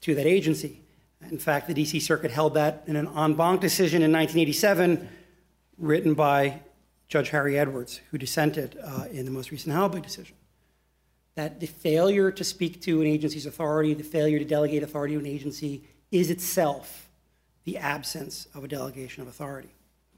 [0.00, 0.80] to that agency.
[1.30, 5.08] In fact, the DC Circuit held that in an en banc decision in 1987,
[5.78, 6.60] written by
[7.12, 10.34] Judge Harry Edwards, who dissented uh, in the most recent Halbig decision.
[11.34, 15.20] That the failure to speak to an agency's authority, the failure to delegate authority to
[15.20, 17.10] an agency, is itself
[17.64, 19.68] the absence of a delegation of authority.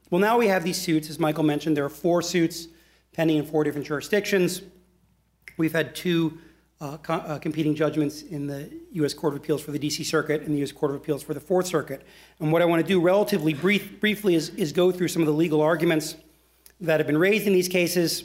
[0.09, 1.11] Well, now we have these suits.
[1.11, 2.68] As Michael mentioned, there are four suits
[3.12, 4.62] pending in four different jurisdictions.
[5.57, 6.38] We've had two
[6.80, 9.14] uh, co- uh, competing judgments in the U.S.
[9.14, 10.04] Court of Appeals for the D.C.
[10.04, 10.70] Circuit and the U.S.
[10.70, 12.07] Court of Appeals for the Fourth Circuit.
[12.38, 15.26] And what I want to do relatively brief, briefly is, is go through some of
[15.26, 16.14] the legal arguments
[16.85, 18.25] that have been raised in these cases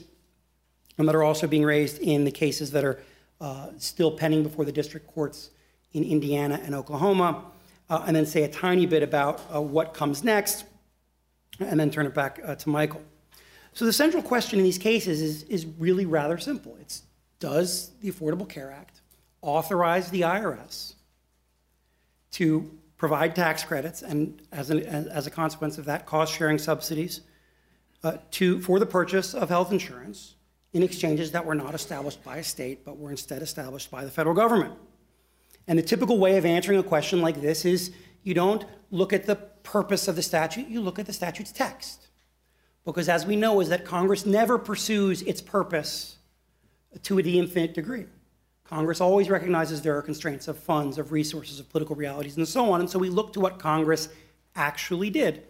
[0.98, 3.00] and that are also being raised in the cases that are
[3.42, 5.50] uh, still pending before the district courts
[5.94, 7.46] in Indiana and Oklahoma,
[7.90, 10.66] uh, and then say a tiny bit about uh, what comes next,
[11.60, 13.02] and then turn it back uh, to Michael.
[13.74, 16.78] So the central question in these cases is, is really rather simple.
[16.82, 17.04] It's
[17.40, 19.02] does the Affordable Care Act
[19.42, 20.96] authorize the IRS
[22.32, 27.22] to provide tax credits and, as, an, as a consequence of that, cost sharing subsidies
[28.04, 30.36] uh, to, for the purchase of health insurance
[30.74, 34.12] in exchanges that were not established by a state but were instead established by the
[34.12, 34.74] federal government?
[35.68, 37.92] And the typical way of answering a question like this is
[38.24, 42.08] you don't look at the purpose of the statute, you look at the statute's text.
[42.86, 46.18] Because as we know, is that Congress never pursues its purpose
[47.04, 48.06] to the infinite degree.
[48.64, 52.72] Congress always recognizes there are constraints of funds, of resources, of political realities, and so
[52.72, 52.80] on.
[52.80, 54.10] And so we look to what Congress
[54.56, 55.44] actually did.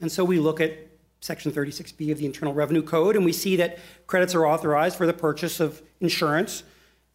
[0.00, 0.72] And so we look at
[1.20, 5.06] Section 36B of the Internal Revenue Code, and we see that credits are authorized for
[5.06, 6.62] the purchase of insurance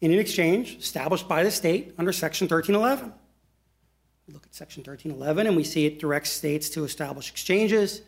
[0.00, 3.12] in an exchange established by the state under Section 1311.
[4.26, 8.02] We look at Section 1311 and we see it directs states to establish exchanges.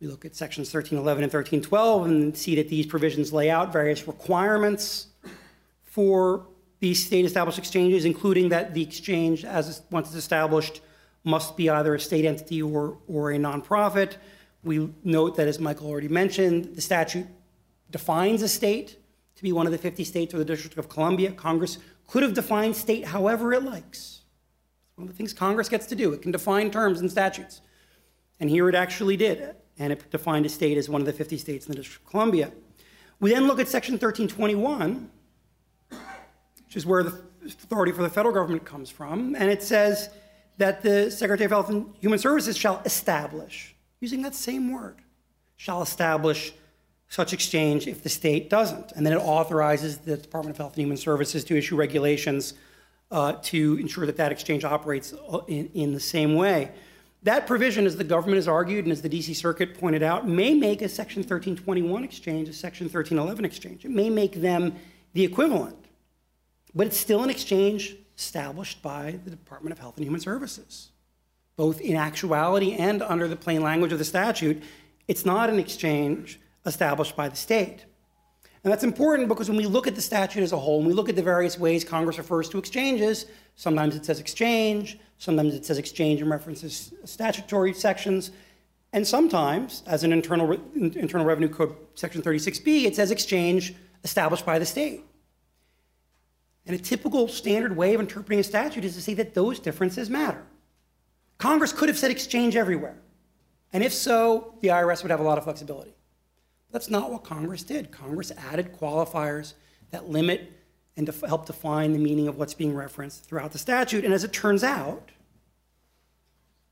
[0.00, 4.06] We look at sections 1311 and 1312 and see that these provisions lay out various
[4.06, 5.06] requirements
[5.82, 6.46] for
[6.80, 10.82] these state-established exchanges, including that the exchange, as once it's established,
[11.22, 14.16] must be either a state entity or, or a nonprofit.
[14.64, 17.26] We note that, as Michael already mentioned, the statute
[17.90, 18.96] defines a state
[19.36, 21.32] to be one of the 50 states or the District of Columbia.
[21.32, 24.22] Congress could have defined state however it likes.
[24.88, 26.12] It's one of the things Congress gets to do.
[26.12, 27.60] It can define terms and statutes.
[28.40, 31.36] And here it actually did, and it defined a state as one of the 50
[31.38, 32.52] states in the District of Columbia.
[33.20, 35.10] We then look at Section 1321,
[35.90, 40.10] which is where the authority for the federal government comes from, and it says
[40.56, 43.73] that the Secretary of Health and Human Services shall establish,
[44.04, 44.96] using that same word,
[45.56, 46.52] shall establish
[47.08, 48.92] such exchange if the state doesn't.
[48.92, 52.52] And then it authorizes the Department of Health and Human Services to issue regulations
[53.10, 56.70] uh, to ensure that that exchange operates uh, in, in the same way.
[57.22, 60.52] That provision, as the government has argued and as the DC Circuit pointed out, may
[60.52, 63.86] make a Section 1321 exchange a Section 1311 exchange.
[63.86, 64.74] It may make them
[65.14, 65.82] the equivalent,
[66.74, 70.90] but it's still an exchange established by the Department of Health and Human Services.
[71.56, 74.62] Both in actuality and under the plain language of the statute,
[75.06, 77.84] it's not an exchange established by the state.
[78.64, 80.94] And that's important because when we look at the statute as a whole, and we
[80.94, 85.66] look at the various ways Congress refers to exchanges, sometimes it says exchange, sometimes it
[85.66, 88.30] says exchange and references statutory sections,
[88.94, 94.58] and sometimes, as an internal, internal Revenue Code Section 36B, it says exchange established by
[94.58, 95.02] the state.
[96.64, 100.08] And a typical standard way of interpreting a statute is to say that those differences
[100.08, 100.44] matter.
[101.38, 102.96] Congress could have said exchange everywhere.
[103.72, 105.94] And if so, the IRS would have a lot of flexibility.
[106.70, 107.90] That's not what Congress did.
[107.90, 109.54] Congress added qualifiers
[109.90, 110.52] that limit
[110.96, 114.04] and to help define the meaning of what's being referenced throughout the statute.
[114.04, 115.10] And as it turns out,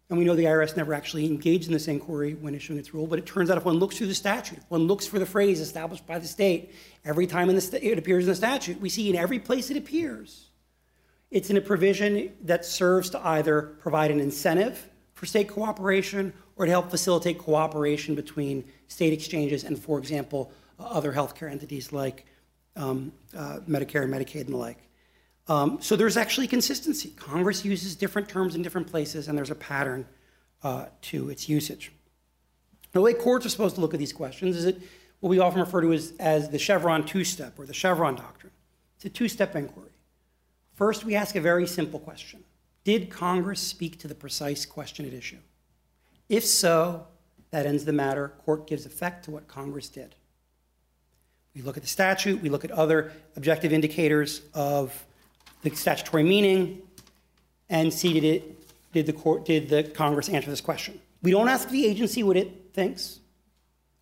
[0.08, 3.06] and we know the IRS never actually engaged in this inquiry when issuing its rule,
[3.06, 5.26] but it turns out if one looks through the statute, if one looks for the
[5.26, 9.08] phrase established by the state, every time the it appears in the statute, we see
[9.08, 10.50] in every place it appears,
[11.32, 16.66] it's in a provision that serves to either provide an incentive for state cooperation or
[16.66, 22.26] to help facilitate cooperation between state exchanges and, for example, uh, other healthcare entities like
[22.76, 24.78] um, uh, Medicare and Medicaid and the like.
[25.48, 27.10] Um, so there's actually consistency.
[27.16, 30.06] Congress uses different terms in different places, and there's a pattern
[30.62, 31.92] uh, to its usage.
[32.92, 34.82] The way courts are supposed to look at these questions is it
[35.20, 38.52] what we often refer to as, as the Chevron two step or the Chevron doctrine.
[38.96, 39.91] It's a two step inquiry.
[40.74, 42.42] First, we ask a very simple question
[42.84, 45.38] Did Congress speak to the precise question at issue?
[46.28, 47.06] If so,
[47.50, 48.32] that ends the matter.
[48.44, 50.14] Court gives effect to what Congress did.
[51.54, 55.04] We look at the statute, we look at other objective indicators of
[55.60, 56.80] the statutory meaning,
[57.68, 60.98] and see did, it, did, the court, did the Congress answer this question.
[61.22, 63.20] We don't ask the agency what it thinks.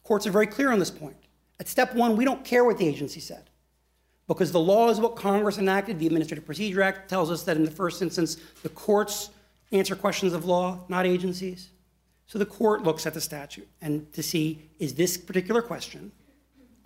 [0.04, 1.16] Courts are very clear on this point.
[1.59, 3.50] At step one, we don't care what the agency said
[4.35, 5.99] because the law is what Congress enacted.
[5.99, 9.31] The Administrative Procedure Act tells us that in the first instance, the courts
[9.73, 11.71] answer questions of law, not agencies.
[12.27, 16.12] So the court looks at the statute and to see is this particular question,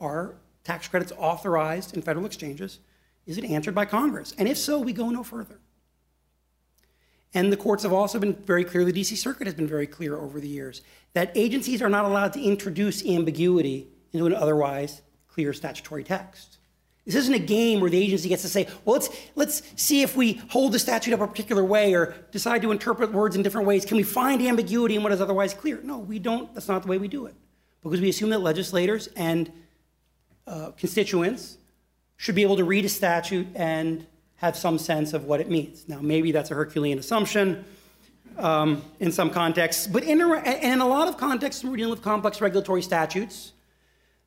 [0.00, 2.78] are tax credits authorized in federal exchanges?
[3.26, 4.34] Is it answered by Congress?
[4.38, 5.58] And if so, we go no further.
[7.34, 10.16] And the courts have also been very clear, the DC Circuit has been very clear
[10.16, 15.52] over the years, that agencies are not allowed to introduce ambiguity into an otherwise clear
[15.52, 16.58] statutory text.
[17.04, 20.16] This isn't a game where the agency gets to say, well, let's, let's see if
[20.16, 23.66] we hold the statute up a particular way or decide to interpret words in different
[23.66, 23.84] ways.
[23.84, 25.80] Can we find ambiguity in what is otherwise clear?
[25.82, 26.52] No, we don't.
[26.54, 27.34] That's not the way we do it.
[27.82, 29.52] Because we assume that legislators and
[30.46, 31.58] uh, constituents
[32.16, 35.86] should be able to read a statute and have some sense of what it means.
[35.88, 37.64] Now, maybe that's a Herculean assumption
[38.38, 42.02] um, in some contexts, but in a, in a lot of contexts, we're dealing with
[42.02, 43.52] complex regulatory statutes,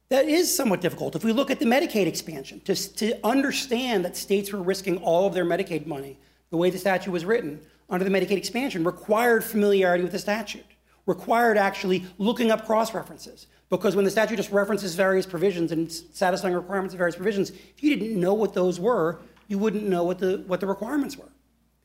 [0.10, 1.16] that is somewhat difficult.
[1.16, 5.28] If we look at the Medicaid expansion, to, to understand that states were risking all
[5.28, 6.18] of their Medicaid money,
[6.50, 10.66] the way the statute was written under the Medicaid expansion required familiarity with the statute,
[11.06, 13.48] required actually looking up cross references.
[13.70, 17.84] Because when the statute just references various provisions and satisfying requirements of various provisions, if
[17.84, 21.32] you didn't know what those were, you wouldn't know what the, what the requirements were.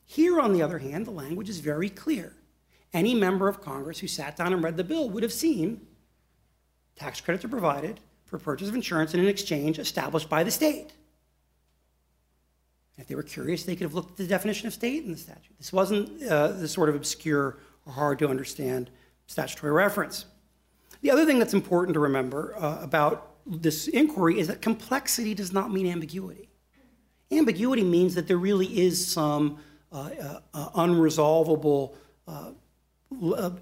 [0.05, 2.35] Here, on the other hand, the language is very clear.
[2.93, 5.81] Any member of Congress who sat down and read the bill would have seen
[6.95, 7.99] tax credits are provided
[8.33, 10.91] for purchase of insurance in an exchange established by the state.
[12.97, 15.17] If they were curious, they could have looked at the definition of state in the
[15.17, 15.55] statute.
[15.59, 18.89] This wasn't uh, the sort of obscure or hard to understand
[19.27, 20.25] statutory reference.
[21.01, 25.53] The other thing that's important to remember uh, about this inquiry is that complexity does
[25.53, 26.49] not mean ambiguity.
[27.31, 29.59] Ambiguity means that there really is some
[29.91, 31.93] uh, uh, uh unresolvable
[32.27, 32.51] uh,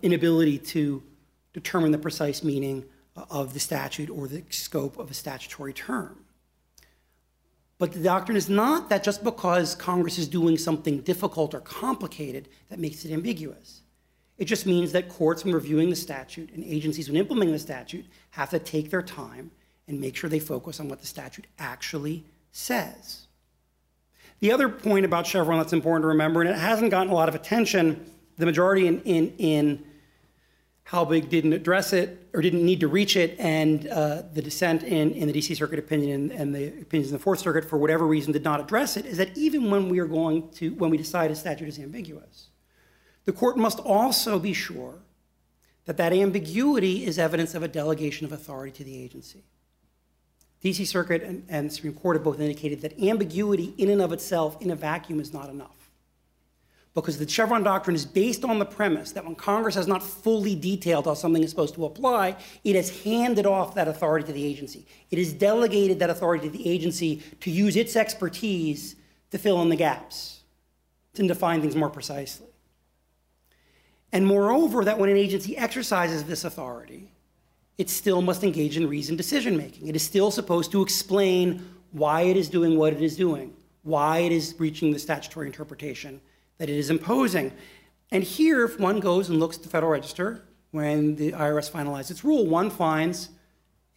[0.02, 1.04] inability to
[1.52, 2.86] determine the precise meaning
[3.16, 6.26] of the statute or the scope of a statutory term.
[7.78, 12.48] But the doctrine is not that just because Congress is doing something difficult or complicated,
[12.70, 13.82] that makes it ambiguous.
[14.38, 18.06] It just means that courts, when reviewing the statute and agencies, when implementing the statute,
[18.32, 19.52] have to take their time
[19.88, 23.28] and make sure they focus on what the statute actually says.
[24.40, 27.30] The other point about Chevron that's important to remember, and it hasn't gotten a lot
[27.30, 28.06] of attention,
[28.38, 29.84] the majority in, in, in
[30.92, 35.12] Halbig didn't address it or didn't need to reach it, and uh, the dissent in,
[35.14, 38.06] in the DC Circuit opinion and, and the opinions in the Fourth Circuit, for whatever
[38.06, 40.98] reason, did not address it, is that even when we are going to, when we
[40.98, 42.50] decide a statute is ambiguous,
[43.24, 44.96] the court must also be sure
[45.86, 49.44] that that ambiguity is evidence of a delegation of authority to the agency.
[50.62, 54.62] DC Circuit and, and Supreme Court have both indicated that ambiguity in and of itself,
[54.62, 55.81] in a vacuum, is not enough.
[56.94, 60.56] Because the Chevron doctrine is based on the premise that when Congress has not fully
[60.56, 62.36] detailed how something is supposed to apply,
[62.66, 64.86] it has handed off that authority to the agency.
[65.10, 68.96] It has delegated that authority to the agency to use its expertise
[69.32, 70.42] to fill in the gaps,
[71.14, 72.48] to define things more precisely.
[74.12, 77.10] And moreover, that when an agency exercises this authority,
[77.78, 79.88] it still must engage in reasoned decision making.
[79.88, 84.20] It is still supposed to explain why it is doing what it is doing, why
[84.20, 86.20] it is reaching the statutory interpretation
[86.62, 87.52] that it is imposing.
[88.12, 92.12] And here, if one goes and looks at the Federal Register, when the IRS finalized
[92.12, 93.30] its rule, one finds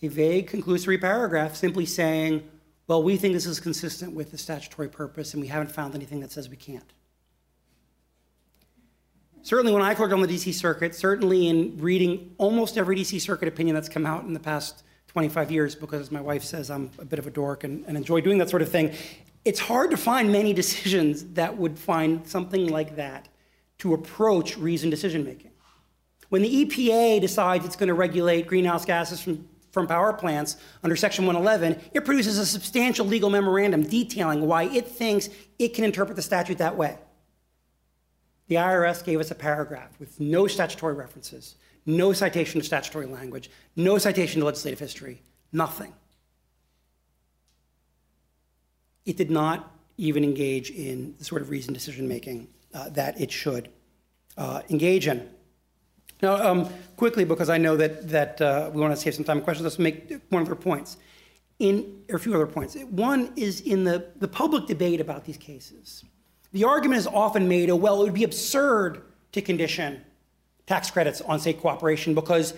[0.01, 2.43] a vague conclusory paragraph simply saying,
[2.87, 6.21] well, we think this is consistent with the statutory purpose, and we haven't found anything
[6.21, 6.91] that says we can't.
[9.43, 13.47] Certainly, when I clerked on the DC Circuit, certainly in reading almost every DC Circuit
[13.47, 17.05] opinion that's come out in the past 25 years, because my wife says, I'm a
[17.05, 18.95] bit of a dork and, and enjoy doing that sort of thing,
[19.45, 23.29] it's hard to find many decisions that would find something like that
[23.79, 25.51] to approach reasoned decision making.
[26.31, 30.97] When the EPA decides it's going to regulate greenhouse gases from, from power plants under
[30.97, 35.29] Section 111, it produces a substantial legal memorandum detailing why it thinks
[35.59, 36.99] it can interpret the statute that way.
[38.49, 43.51] The IRS gave us a paragraph with no statutory references, no citation to statutory language,
[43.77, 45.23] no citation to legislative history,
[45.53, 45.93] nothing
[49.07, 53.31] it did not even engage in the sort of reasoned decision making uh, that it
[53.31, 53.71] should
[54.37, 55.29] uh, engage in.
[56.23, 59.41] Now, um, quickly, because I know that, that uh, we want to save some time
[59.41, 60.97] questions, let's make one other points.
[61.61, 62.75] In, or a few other points.
[62.91, 66.05] One is in the, the public debate about these cases.
[66.53, 69.03] The argument is often made, oh, well, it would be absurd
[69.33, 70.03] to condition
[70.67, 72.55] tax credits on state cooperation because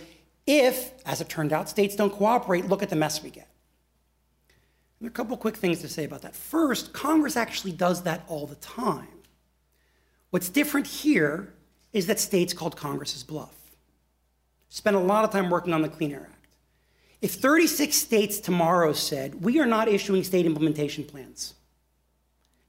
[0.47, 3.49] if, as it turned out, states don't cooperate, look at the mess we get.
[5.01, 6.35] And a couple quick things to say about that.
[6.35, 9.09] First, Congress actually does that all the time.
[10.31, 11.53] What's different here
[11.93, 13.55] is that states called Congress's bluff.
[14.69, 16.47] Spent a lot of time working on the Clean Air Act.
[17.23, 21.55] If 36 states tomorrow said, we are not issuing state implementation plans,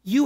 [0.04, 0.26] you,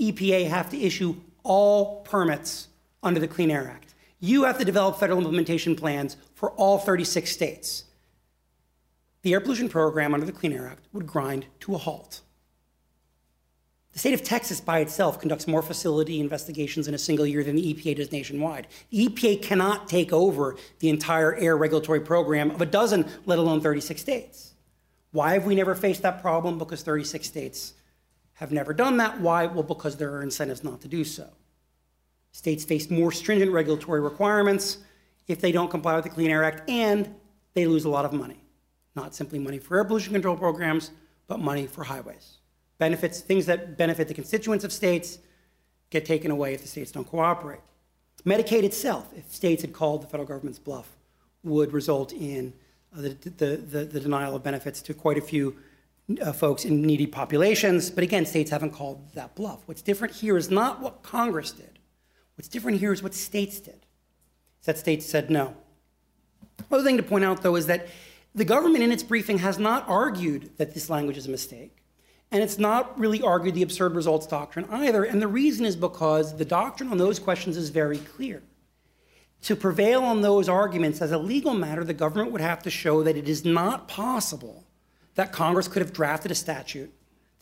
[0.00, 1.14] EPA, have to issue
[1.44, 2.68] all permits
[3.02, 3.94] under the Clean Air Act.
[4.18, 7.84] You have to develop federal implementation plans for all 36 states
[9.22, 12.20] the air pollution program under the Clean Air Act would grind to a halt.
[13.92, 17.56] The state of Texas by itself conducts more facility investigations in a single year than
[17.56, 18.66] the EPA does nationwide.
[18.90, 23.60] The EPA cannot take over the entire air regulatory program of a dozen, let alone
[23.60, 24.54] 36 states.
[25.10, 26.56] Why have we never faced that problem?
[26.56, 27.74] Because 36 states
[28.34, 29.20] have never done that.
[29.20, 29.44] Why?
[29.44, 31.28] Well, because there are incentives not to do so.
[32.32, 34.78] States face more stringent regulatory requirements
[35.28, 37.14] if they don't comply with the Clean Air Act, and
[37.52, 38.41] they lose a lot of money
[38.94, 40.90] not simply money for air pollution control programs,
[41.26, 42.38] but money for highways.
[42.78, 45.18] Benefits, things that benefit the constituents of states
[45.90, 47.60] get taken away if the states don't cooperate.
[48.24, 50.96] Medicaid itself, if states had called the federal government's bluff,
[51.42, 52.52] would result in
[52.96, 55.56] uh, the, the, the, the, denial of benefits to quite a few
[56.20, 57.90] uh, folks in needy populations.
[57.90, 59.62] But again, states haven't called that bluff.
[59.66, 61.78] What's different here is not what Congress did.
[62.36, 63.86] What's different here is what states did.
[64.64, 65.56] That states said no.
[66.70, 67.88] Other thing to point out, though, is that
[68.34, 71.76] the government, in its briefing, has not argued that this language is a mistake.
[72.30, 75.04] And it's not really argued the absurd results doctrine either.
[75.04, 78.42] And the reason is because the doctrine on those questions is very clear.
[79.42, 83.02] To prevail on those arguments as a legal matter, the government would have to show
[83.02, 84.64] that it is not possible
[85.14, 86.92] that Congress could have drafted a statute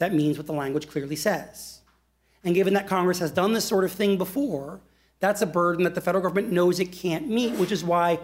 [0.01, 1.83] that means what the language clearly says.
[2.43, 4.81] And given that Congress has done this sort of thing before,
[5.21, 8.19] that's a burden that the federal government knows it can't meet, which is why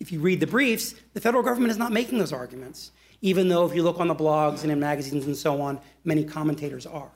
[0.00, 3.66] if you read the briefs, the federal government is not making those arguments, even though
[3.66, 7.10] if you look on the blogs and in magazines and so on, many commentators are.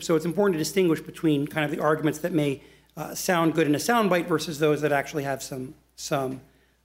[0.00, 2.62] So it's important to distinguish between kind of the arguments that may
[2.96, 6.40] uh, sound good in a soundbite versus those that actually have some, some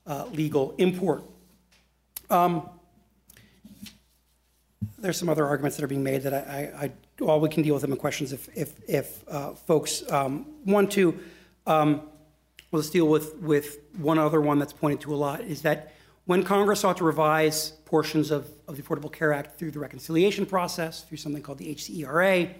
[0.06, 1.22] uh, legal import.
[2.28, 2.68] Um,
[4.98, 6.90] there's some other arguments that are being made that I, I,
[7.24, 10.90] I we can deal with them in questions if, if, if uh, folks um, want
[10.92, 11.18] to.
[11.66, 12.02] Um,
[12.72, 15.94] let's deal with, with one other one that's pointed to a lot is that
[16.26, 20.46] when Congress sought to revise portions of, of the Affordable Care Act through the reconciliation
[20.46, 22.54] process, through something called the HCERA,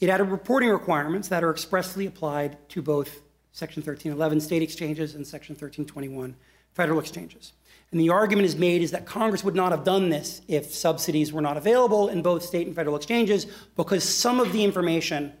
[0.00, 3.20] it added reporting requirements that are expressly applied to both
[3.52, 6.34] Section 1311 state exchanges and Section 1321
[6.74, 7.52] federal exchanges.
[7.90, 11.32] And the argument is made is that Congress would not have done this if subsidies
[11.32, 15.32] were not available in both state and federal exchanges because some of the information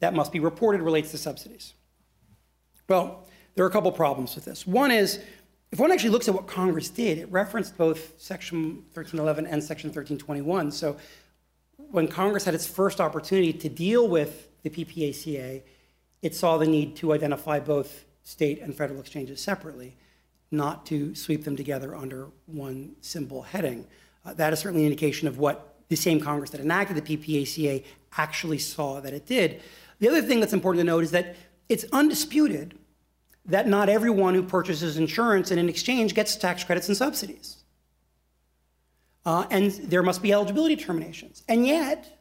[0.00, 1.74] that must be reported relates to subsidies.
[2.88, 4.66] Well, there are a couple problems with this.
[4.66, 5.20] One is,
[5.70, 9.88] if one actually looks at what Congress did, it referenced both Section 1311 and Section
[9.88, 10.70] 1321.
[10.70, 10.96] So
[11.76, 15.62] when Congress had its first opportunity to deal with the PPACA,
[16.22, 19.96] it saw the need to identify both state and federal exchanges separately
[20.52, 23.86] not to sweep them together under one simple heading.
[24.24, 27.82] Uh, that is certainly an indication of what the same Congress that enacted the PPACA
[28.16, 29.62] actually saw that it did.
[29.98, 31.34] The other thing that's important to note is that
[31.68, 32.78] it's undisputed
[33.46, 37.56] that not everyone who purchases insurance in an exchange gets tax credits and subsidies.
[39.24, 41.42] Uh, and there must be eligibility determinations.
[41.48, 42.18] And yet,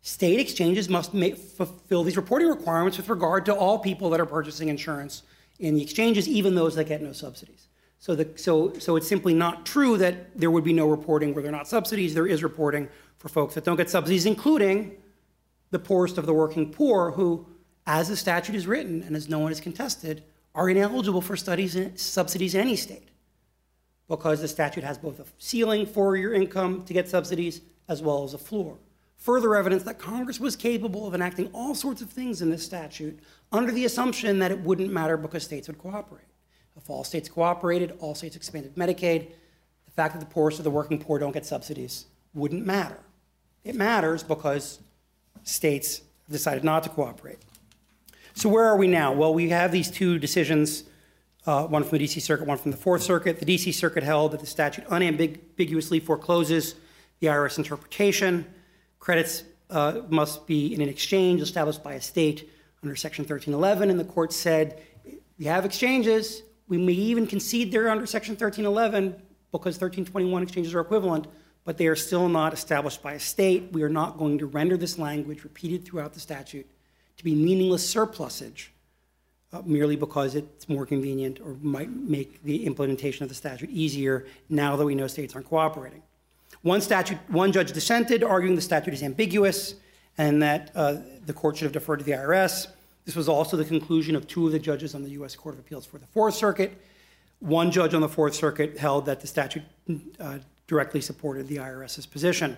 [0.00, 4.26] state exchanges must make, fulfill these reporting requirements with regard to all people that are
[4.26, 5.22] purchasing insurance
[5.58, 7.68] in the exchanges, even those that get no subsidies.
[8.00, 11.42] So, the, so, so it's simply not true that there would be no reporting where
[11.42, 12.14] there are not subsidies.
[12.14, 14.96] There is reporting for folks that don't get subsidies, including
[15.70, 17.46] the poorest of the working poor, who,
[17.86, 20.22] as the statute is written and as no one has contested,
[20.54, 23.08] are ineligible for studies in, subsidies in any state
[24.08, 28.24] because the statute has both a ceiling for your income to get subsidies as well
[28.24, 28.76] as a floor
[29.22, 33.16] further evidence that Congress was capable of enacting all sorts of things in this statute
[33.52, 36.26] under the assumption that it wouldn't matter because states would cooperate.
[36.76, 39.30] If all states cooperated, all states expanded Medicaid,
[39.84, 42.98] the fact that the poorest of the working poor don't get subsidies wouldn't matter.
[43.62, 44.80] It matters because
[45.44, 47.38] states have decided not to cooperate.
[48.34, 49.12] So, where are we now?
[49.12, 50.84] Well, we have these two decisions
[51.46, 53.40] uh, one from the DC Circuit, one from the Fourth Circuit.
[53.40, 56.76] The DC Circuit held that the statute unambiguously forecloses
[57.20, 58.46] the IRS interpretation.
[59.00, 62.50] Credits uh, must be in an exchange established by a state
[62.82, 64.80] under Section 1311, and the court said,
[65.38, 69.10] we have exchanges, we may even concede they're under Section 1311
[69.50, 71.26] because 1321 exchanges are equivalent,
[71.64, 73.72] but they are still not established by a state.
[73.72, 76.68] We are not going to render this language repeated throughout the statute
[77.22, 78.72] to be meaningless surplusage
[79.52, 84.26] uh, merely because it's more convenient or might make the implementation of the statute easier
[84.48, 86.02] now that we know states aren't cooperating.
[86.62, 89.76] One, statute, one judge dissented, arguing the statute is ambiguous
[90.18, 90.96] and that uh,
[91.26, 92.68] the court should have deferred to the IRS.
[93.04, 95.34] This was also the conclusion of two of the judges on the U.S.
[95.34, 96.80] Court of Appeals for the Fourth Circuit.
[97.40, 99.62] One judge on the Fourth Circuit held that the statute
[100.20, 102.56] uh, directly supported the IRS's position.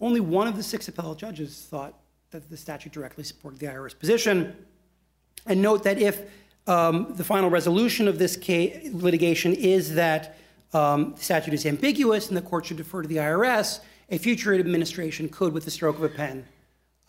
[0.00, 2.01] Only one of the six appellate judges thought
[2.32, 4.56] that the statute directly supported the IRS position.
[5.46, 6.22] And note that if
[6.66, 10.36] um, the final resolution of this case, litigation is that
[10.72, 14.54] um, the statute is ambiguous and the court should defer to the IRS, a future
[14.54, 16.46] administration could, with the stroke of a pen,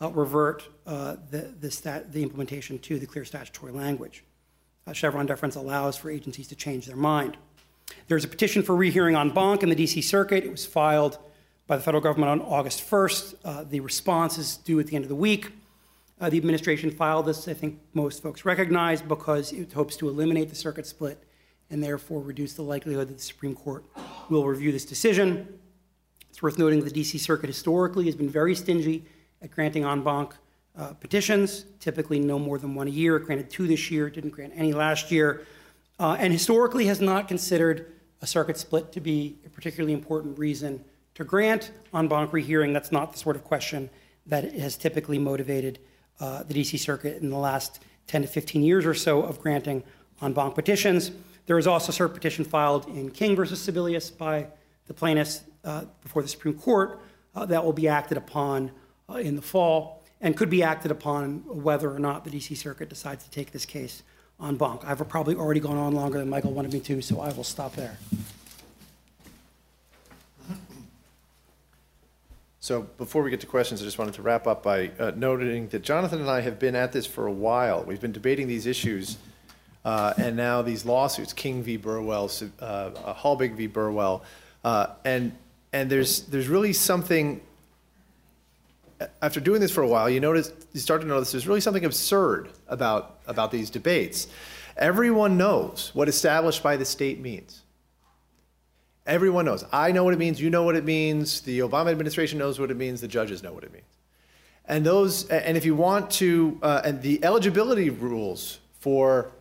[0.01, 4.24] uh, revert uh, the, the, stat, the, implementation to the clear statutory language.
[4.86, 7.38] Uh, Chevron deference allows for agencies to change their mind.
[8.07, 10.43] There's a petition for rehearing en banc in the DC Circuit.
[10.43, 11.17] It was filed
[11.74, 13.36] by the federal government on August 1st.
[13.43, 15.51] Uh, the response is due at the end of the week.
[16.21, 20.49] Uh, the administration filed this, I think most folks recognize, because it hopes to eliminate
[20.49, 21.24] the circuit split
[21.71, 23.84] and therefore reduce the likelihood that the Supreme Court
[24.30, 25.47] will review this decision.
[26.30, 29.05] It's worth noting that the DC Circuit historically has been very stingy
[29.41, 30.36] at granting en banc
[30.78, 33.15] uh, petitions, typically no more than one a year.
[33.15, 35.41] It granted two this year, didn't grant any last year,
[35.99, 40.86] uh, and historically has not considered a circuit split to be a particularly important reason
[41.16, 42.74] to grant en banc rehearing.
[42.74, 43.89] That's not the sort of question
[44.26, 45.80] that has typically motivated
[46.20, 49.84] uh, the DC Circuit in the last 10 to 15 years or so of granting
[50.22, 51.11] en banc petitions.
[51.45, 54.47] There was also a cert petition filed in King versus Sebelius by
[54.88, 57.01] the plaintiffs uh, before the Supreme Court
[57.36, 58.72] uh, that will be acted upon
[59.09, 62.89] uh, in the fall and could be acted upon whether or not the DC Circuit
[62.89, 64.03] decides to take this case
[64.41, 64.82] en banc.
[64.86, 67.76] I've probably already gone on longer than Michael wanted me to, so I will stop
[67.76, 67.97] there.
[72.64, 75.68] So before we get to questions, I just wanted to wrap up by uh, noting
[75.68, 77.84] that Jonathan and I have been at this for a while.
[77.84, 79.18] We've been debating these issues
[79.84, 81.76] uh, and now these lawsuits, King v.
[81.76, 83.68] Burwell, uh, uh, Halbig v.
[83.68, 84.24] Burwell,
[84.64, 85.34] uh, and
[85.74, 87.41] and there's there's really something.
[89.22, 91.84] After doing this for a while, you notice you start to notice there's really something
[91.84, 94.28] absurd about about these debates.
[94.78, 97.62] Everyone knows what established by the state means,
[99.06, 99.66] Everyone knows.
[99.72, 100.39] I know what it means.
[100.39, 101.41] You know what it means.
[101.41, 103.01] The Obama administration knows what it means.
[103.01, 103.86] The judges know what it means.
[104.66, 109.32] And those, and if you want to, uh, and the eligibility rules for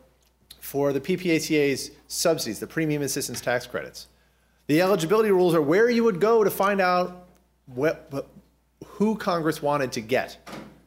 [0.59, 4.07] for the PPACA's subsidies, the premium assistance tax credits,
[4.69, 7.27] the eligibility rules are where you would go to find out
[7.67, 8.27] what,
[8.87, 10.39] who Congress wanted to get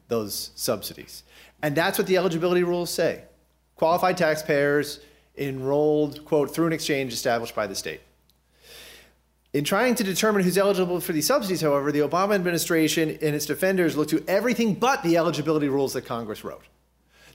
[0.07, 1.23] those subsidies.
[1.61, 3.23] And that's what the eligibility rules say.
[3.75, 5.01] Qualified taxpayers
[5.37, 7.99] enrolled, quote, through an exchange established by the state.
[9.55, 13.45] In trying to determine who's eligible for these subsidies, however, the Obama administration and its
[13.45, 16.63] defenders look to everything but the eligibility rules that Congress wrote.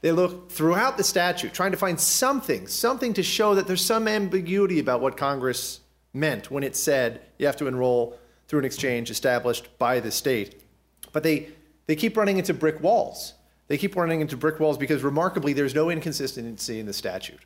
[0.02, 4.06] They look throughout the statute, trying to find something, something to show that there's some
[4.06, 5.80] ambiguity about what Congress
[6.12, 8.18] meant when it said you have to enroll
[8.48, 10.62] through an exchange established by the state.
[11.14, 11.48] But they,
[11.86, 13.32] they keep running into brick walls.
[13.68, 17.40] They keep running into brick walls because remarkably, there's no inconsistency in the statute.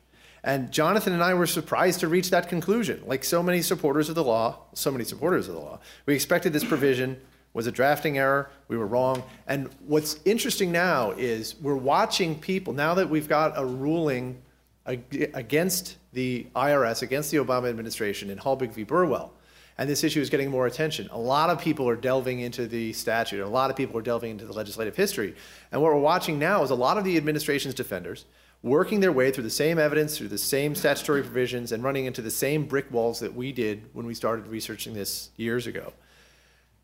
[0.45, 3.01] And Jonathan and I were surprised to reach that conclusion.
[3.07, 6.53] Like so many supporters of the law, so many supporters of the law, we expected
[6.53, 7.19] this provision
[7.53, 8.51] was a drafting error.
[8.67, 9.23] We were wrong.
[9.47, 14.39] And what's interesting now is we're watching people, now that we've got a ruling
[14.85, 18.83] against the IRS, against the Obama administration in Halbig v.
[18.83, 19.33] Burwell,
[19.79, 21.09] and this issue is getting more attention.
[21.11, 24.29] A lot of people are delving into the statute, a lot of people are delving
[24.29, 25.33] into the legislative history.
[25.71, 28.25] And what we're watching now is a lot of the administration's defenders
[28.65, 32.19] working their way through the same evidence, through the same statutory provisions, and running into
[32.19, 35.93] the same brick walls that we did when we started researching this years ago.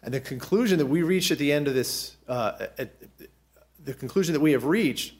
[0.03, 2.91] And the conclusion that we reached at the end of this, uh, at,
[3.83, 5.15] the conclusion that we have reached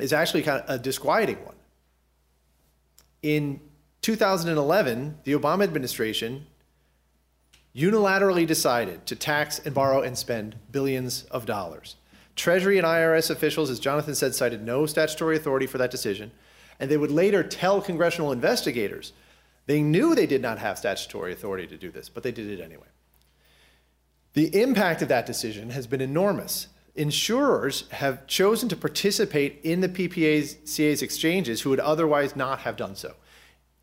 [0.00, 1.54] is actually kind of a disquieting one.
[3.22, 3.60] In
[4.02, 6.46] 2011, the Obama administration
[7.74, 11.94] unilaterally decided to tax and borrow and spend billions of dollars.
[12.36, 16.32] Treasury and IRS officials, as Jonathan said, cited no statutory authority for that decision,
[16.80, 19.12] and they would later tell congressional investigators
[19.66, 22.62] they knew they did not have statutory authority to do this, but they did it
[22.62, 22.86] anyway.
[24.34, 26.68] The impact of that decision has been enormous.
[26.96, 32.94] Insurers have chosen to participate in the PPACA's exchanges who would otherwise not have done
[32.94, 33.14] so.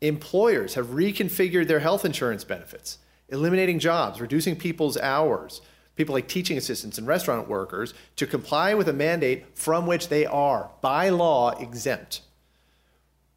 [0.00, 2.98] Employers have reconfigured their health insurance benefits,
[3.28, 5.62] eliminating jobs, reducing people's hours,
[5.96, 10.26] people like teaching assistants and restaurant workers to comply with a mandate from which they
[10.26, 12.22] are, by law, exempt.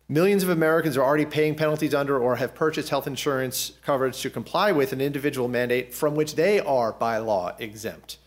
[0.07, 4.29] Millions of Americans are already paying penalties under or have purchased health insurance coverage to
[4.29, 8.19] comply with an individual mandate from which they are, by law, exempt.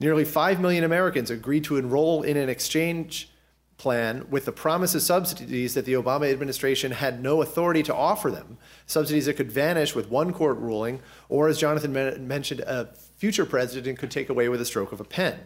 [0.00, 3.30] Nearly 5 million Americans agreed to enroll in an exchange
[3.76, 8.30] plan with the promise of subsidies that the Obama administration had no authority to offer
[8.30, 12.88] them, subsidies that could vanish with one court ruling, or as Jonathan mentioned, a
[13.20, 15.38] future president could take away with a stroke of a pen.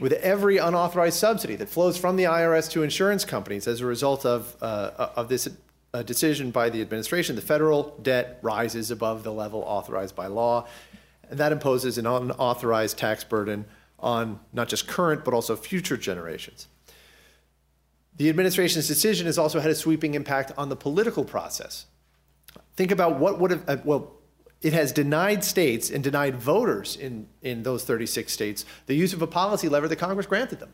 [0.00, 4.26] With every unauthorized subsidy that flows from the IRS to insurance companies as a result
[4.26, 5.48] of, uh, of this
[5.94, 10.66] uh, decision by the administration, the federal debt rises above the level authorized by law,
[11.30, 13.64] and that imposes an unauthorized tax burden
[14.00, 16.66] on not just current but also future generations.
[18.16, 21.86] The administration's decision has also had a sweeping impact on the political process.
[22.74, 24.16] Think about what would have, uh, well,
[24.62, 29.20] it has denied states and denied voters in, in those 36 states the use of
[29.20, 30.72] a policy lever that Congress granted them.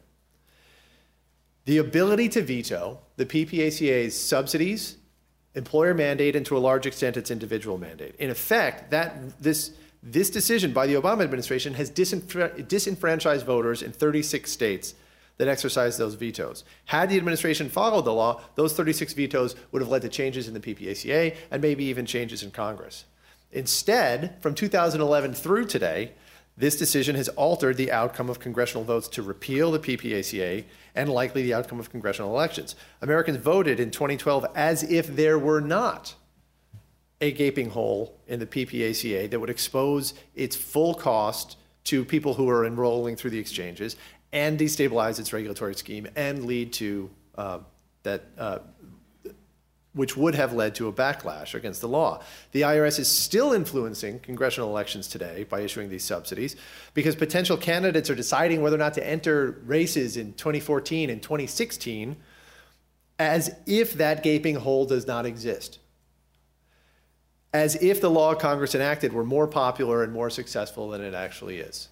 [1.64, 4.96] The ability to veto the PPACA's subsidies,
[5.54, 8.14] employer mandate, and to a large extent its individual mandate.
[8.18, 9.72] In effect, that this,
[10.02, 14.94] this decision by the Obama administration has disenfranchised voters in 36 states
[15.38, 16.64] that exercised those vetoes.
[16.86, 20.54] Had the administration followed the law, those 36 vetoes would have led to changes in
[20.54, 23.04] the PPACA and maybe even changes in Congress.
[23.52, 26.12] Instead, from 2011 through today,
[26.56, 31.42] this decision has altered the outcome of congressional votes to repeal the PPACA and likely
[31.42, 32.74] the outcome of congressional elections.
[33.00, 36.14] Americans voted in 2012 as if there were not
[37.20, 42.48] a gaping hole in the PPACA that would expose its full cost to people who
[42.48, 43.96] are enrolling through the exchanges
[44.32, 47.58] and destabilize its regulatory scheme and lead to uh,
[48.02, 48.58] that, uh,
[49.98, 52.22] which would have led to a backlash against the law.
[52.52, 56.54] The IRS is still influencing congressional elections today by issuing these subsidies
[56.94, 62.14] because potential candidates are deciding whether or not to enter races in 2014 and 2016
[63.18, 65.80] as if that gaping hole does not exist.
[67.52, 71.58] As if the law Congress enacted were more popular and more successful than it actually
[71.58, 71.88] is.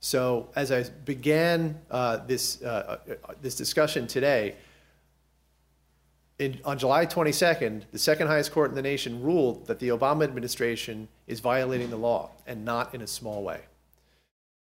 [0.00, 4.56] So as I began uh, this, uh, uh, this discussion today,
[6.38, 10.24] in, on July 22nd, the second highest court in the nation ruled that the Obama
[10.24, 13.60] administration is violating the law, and not in a small way.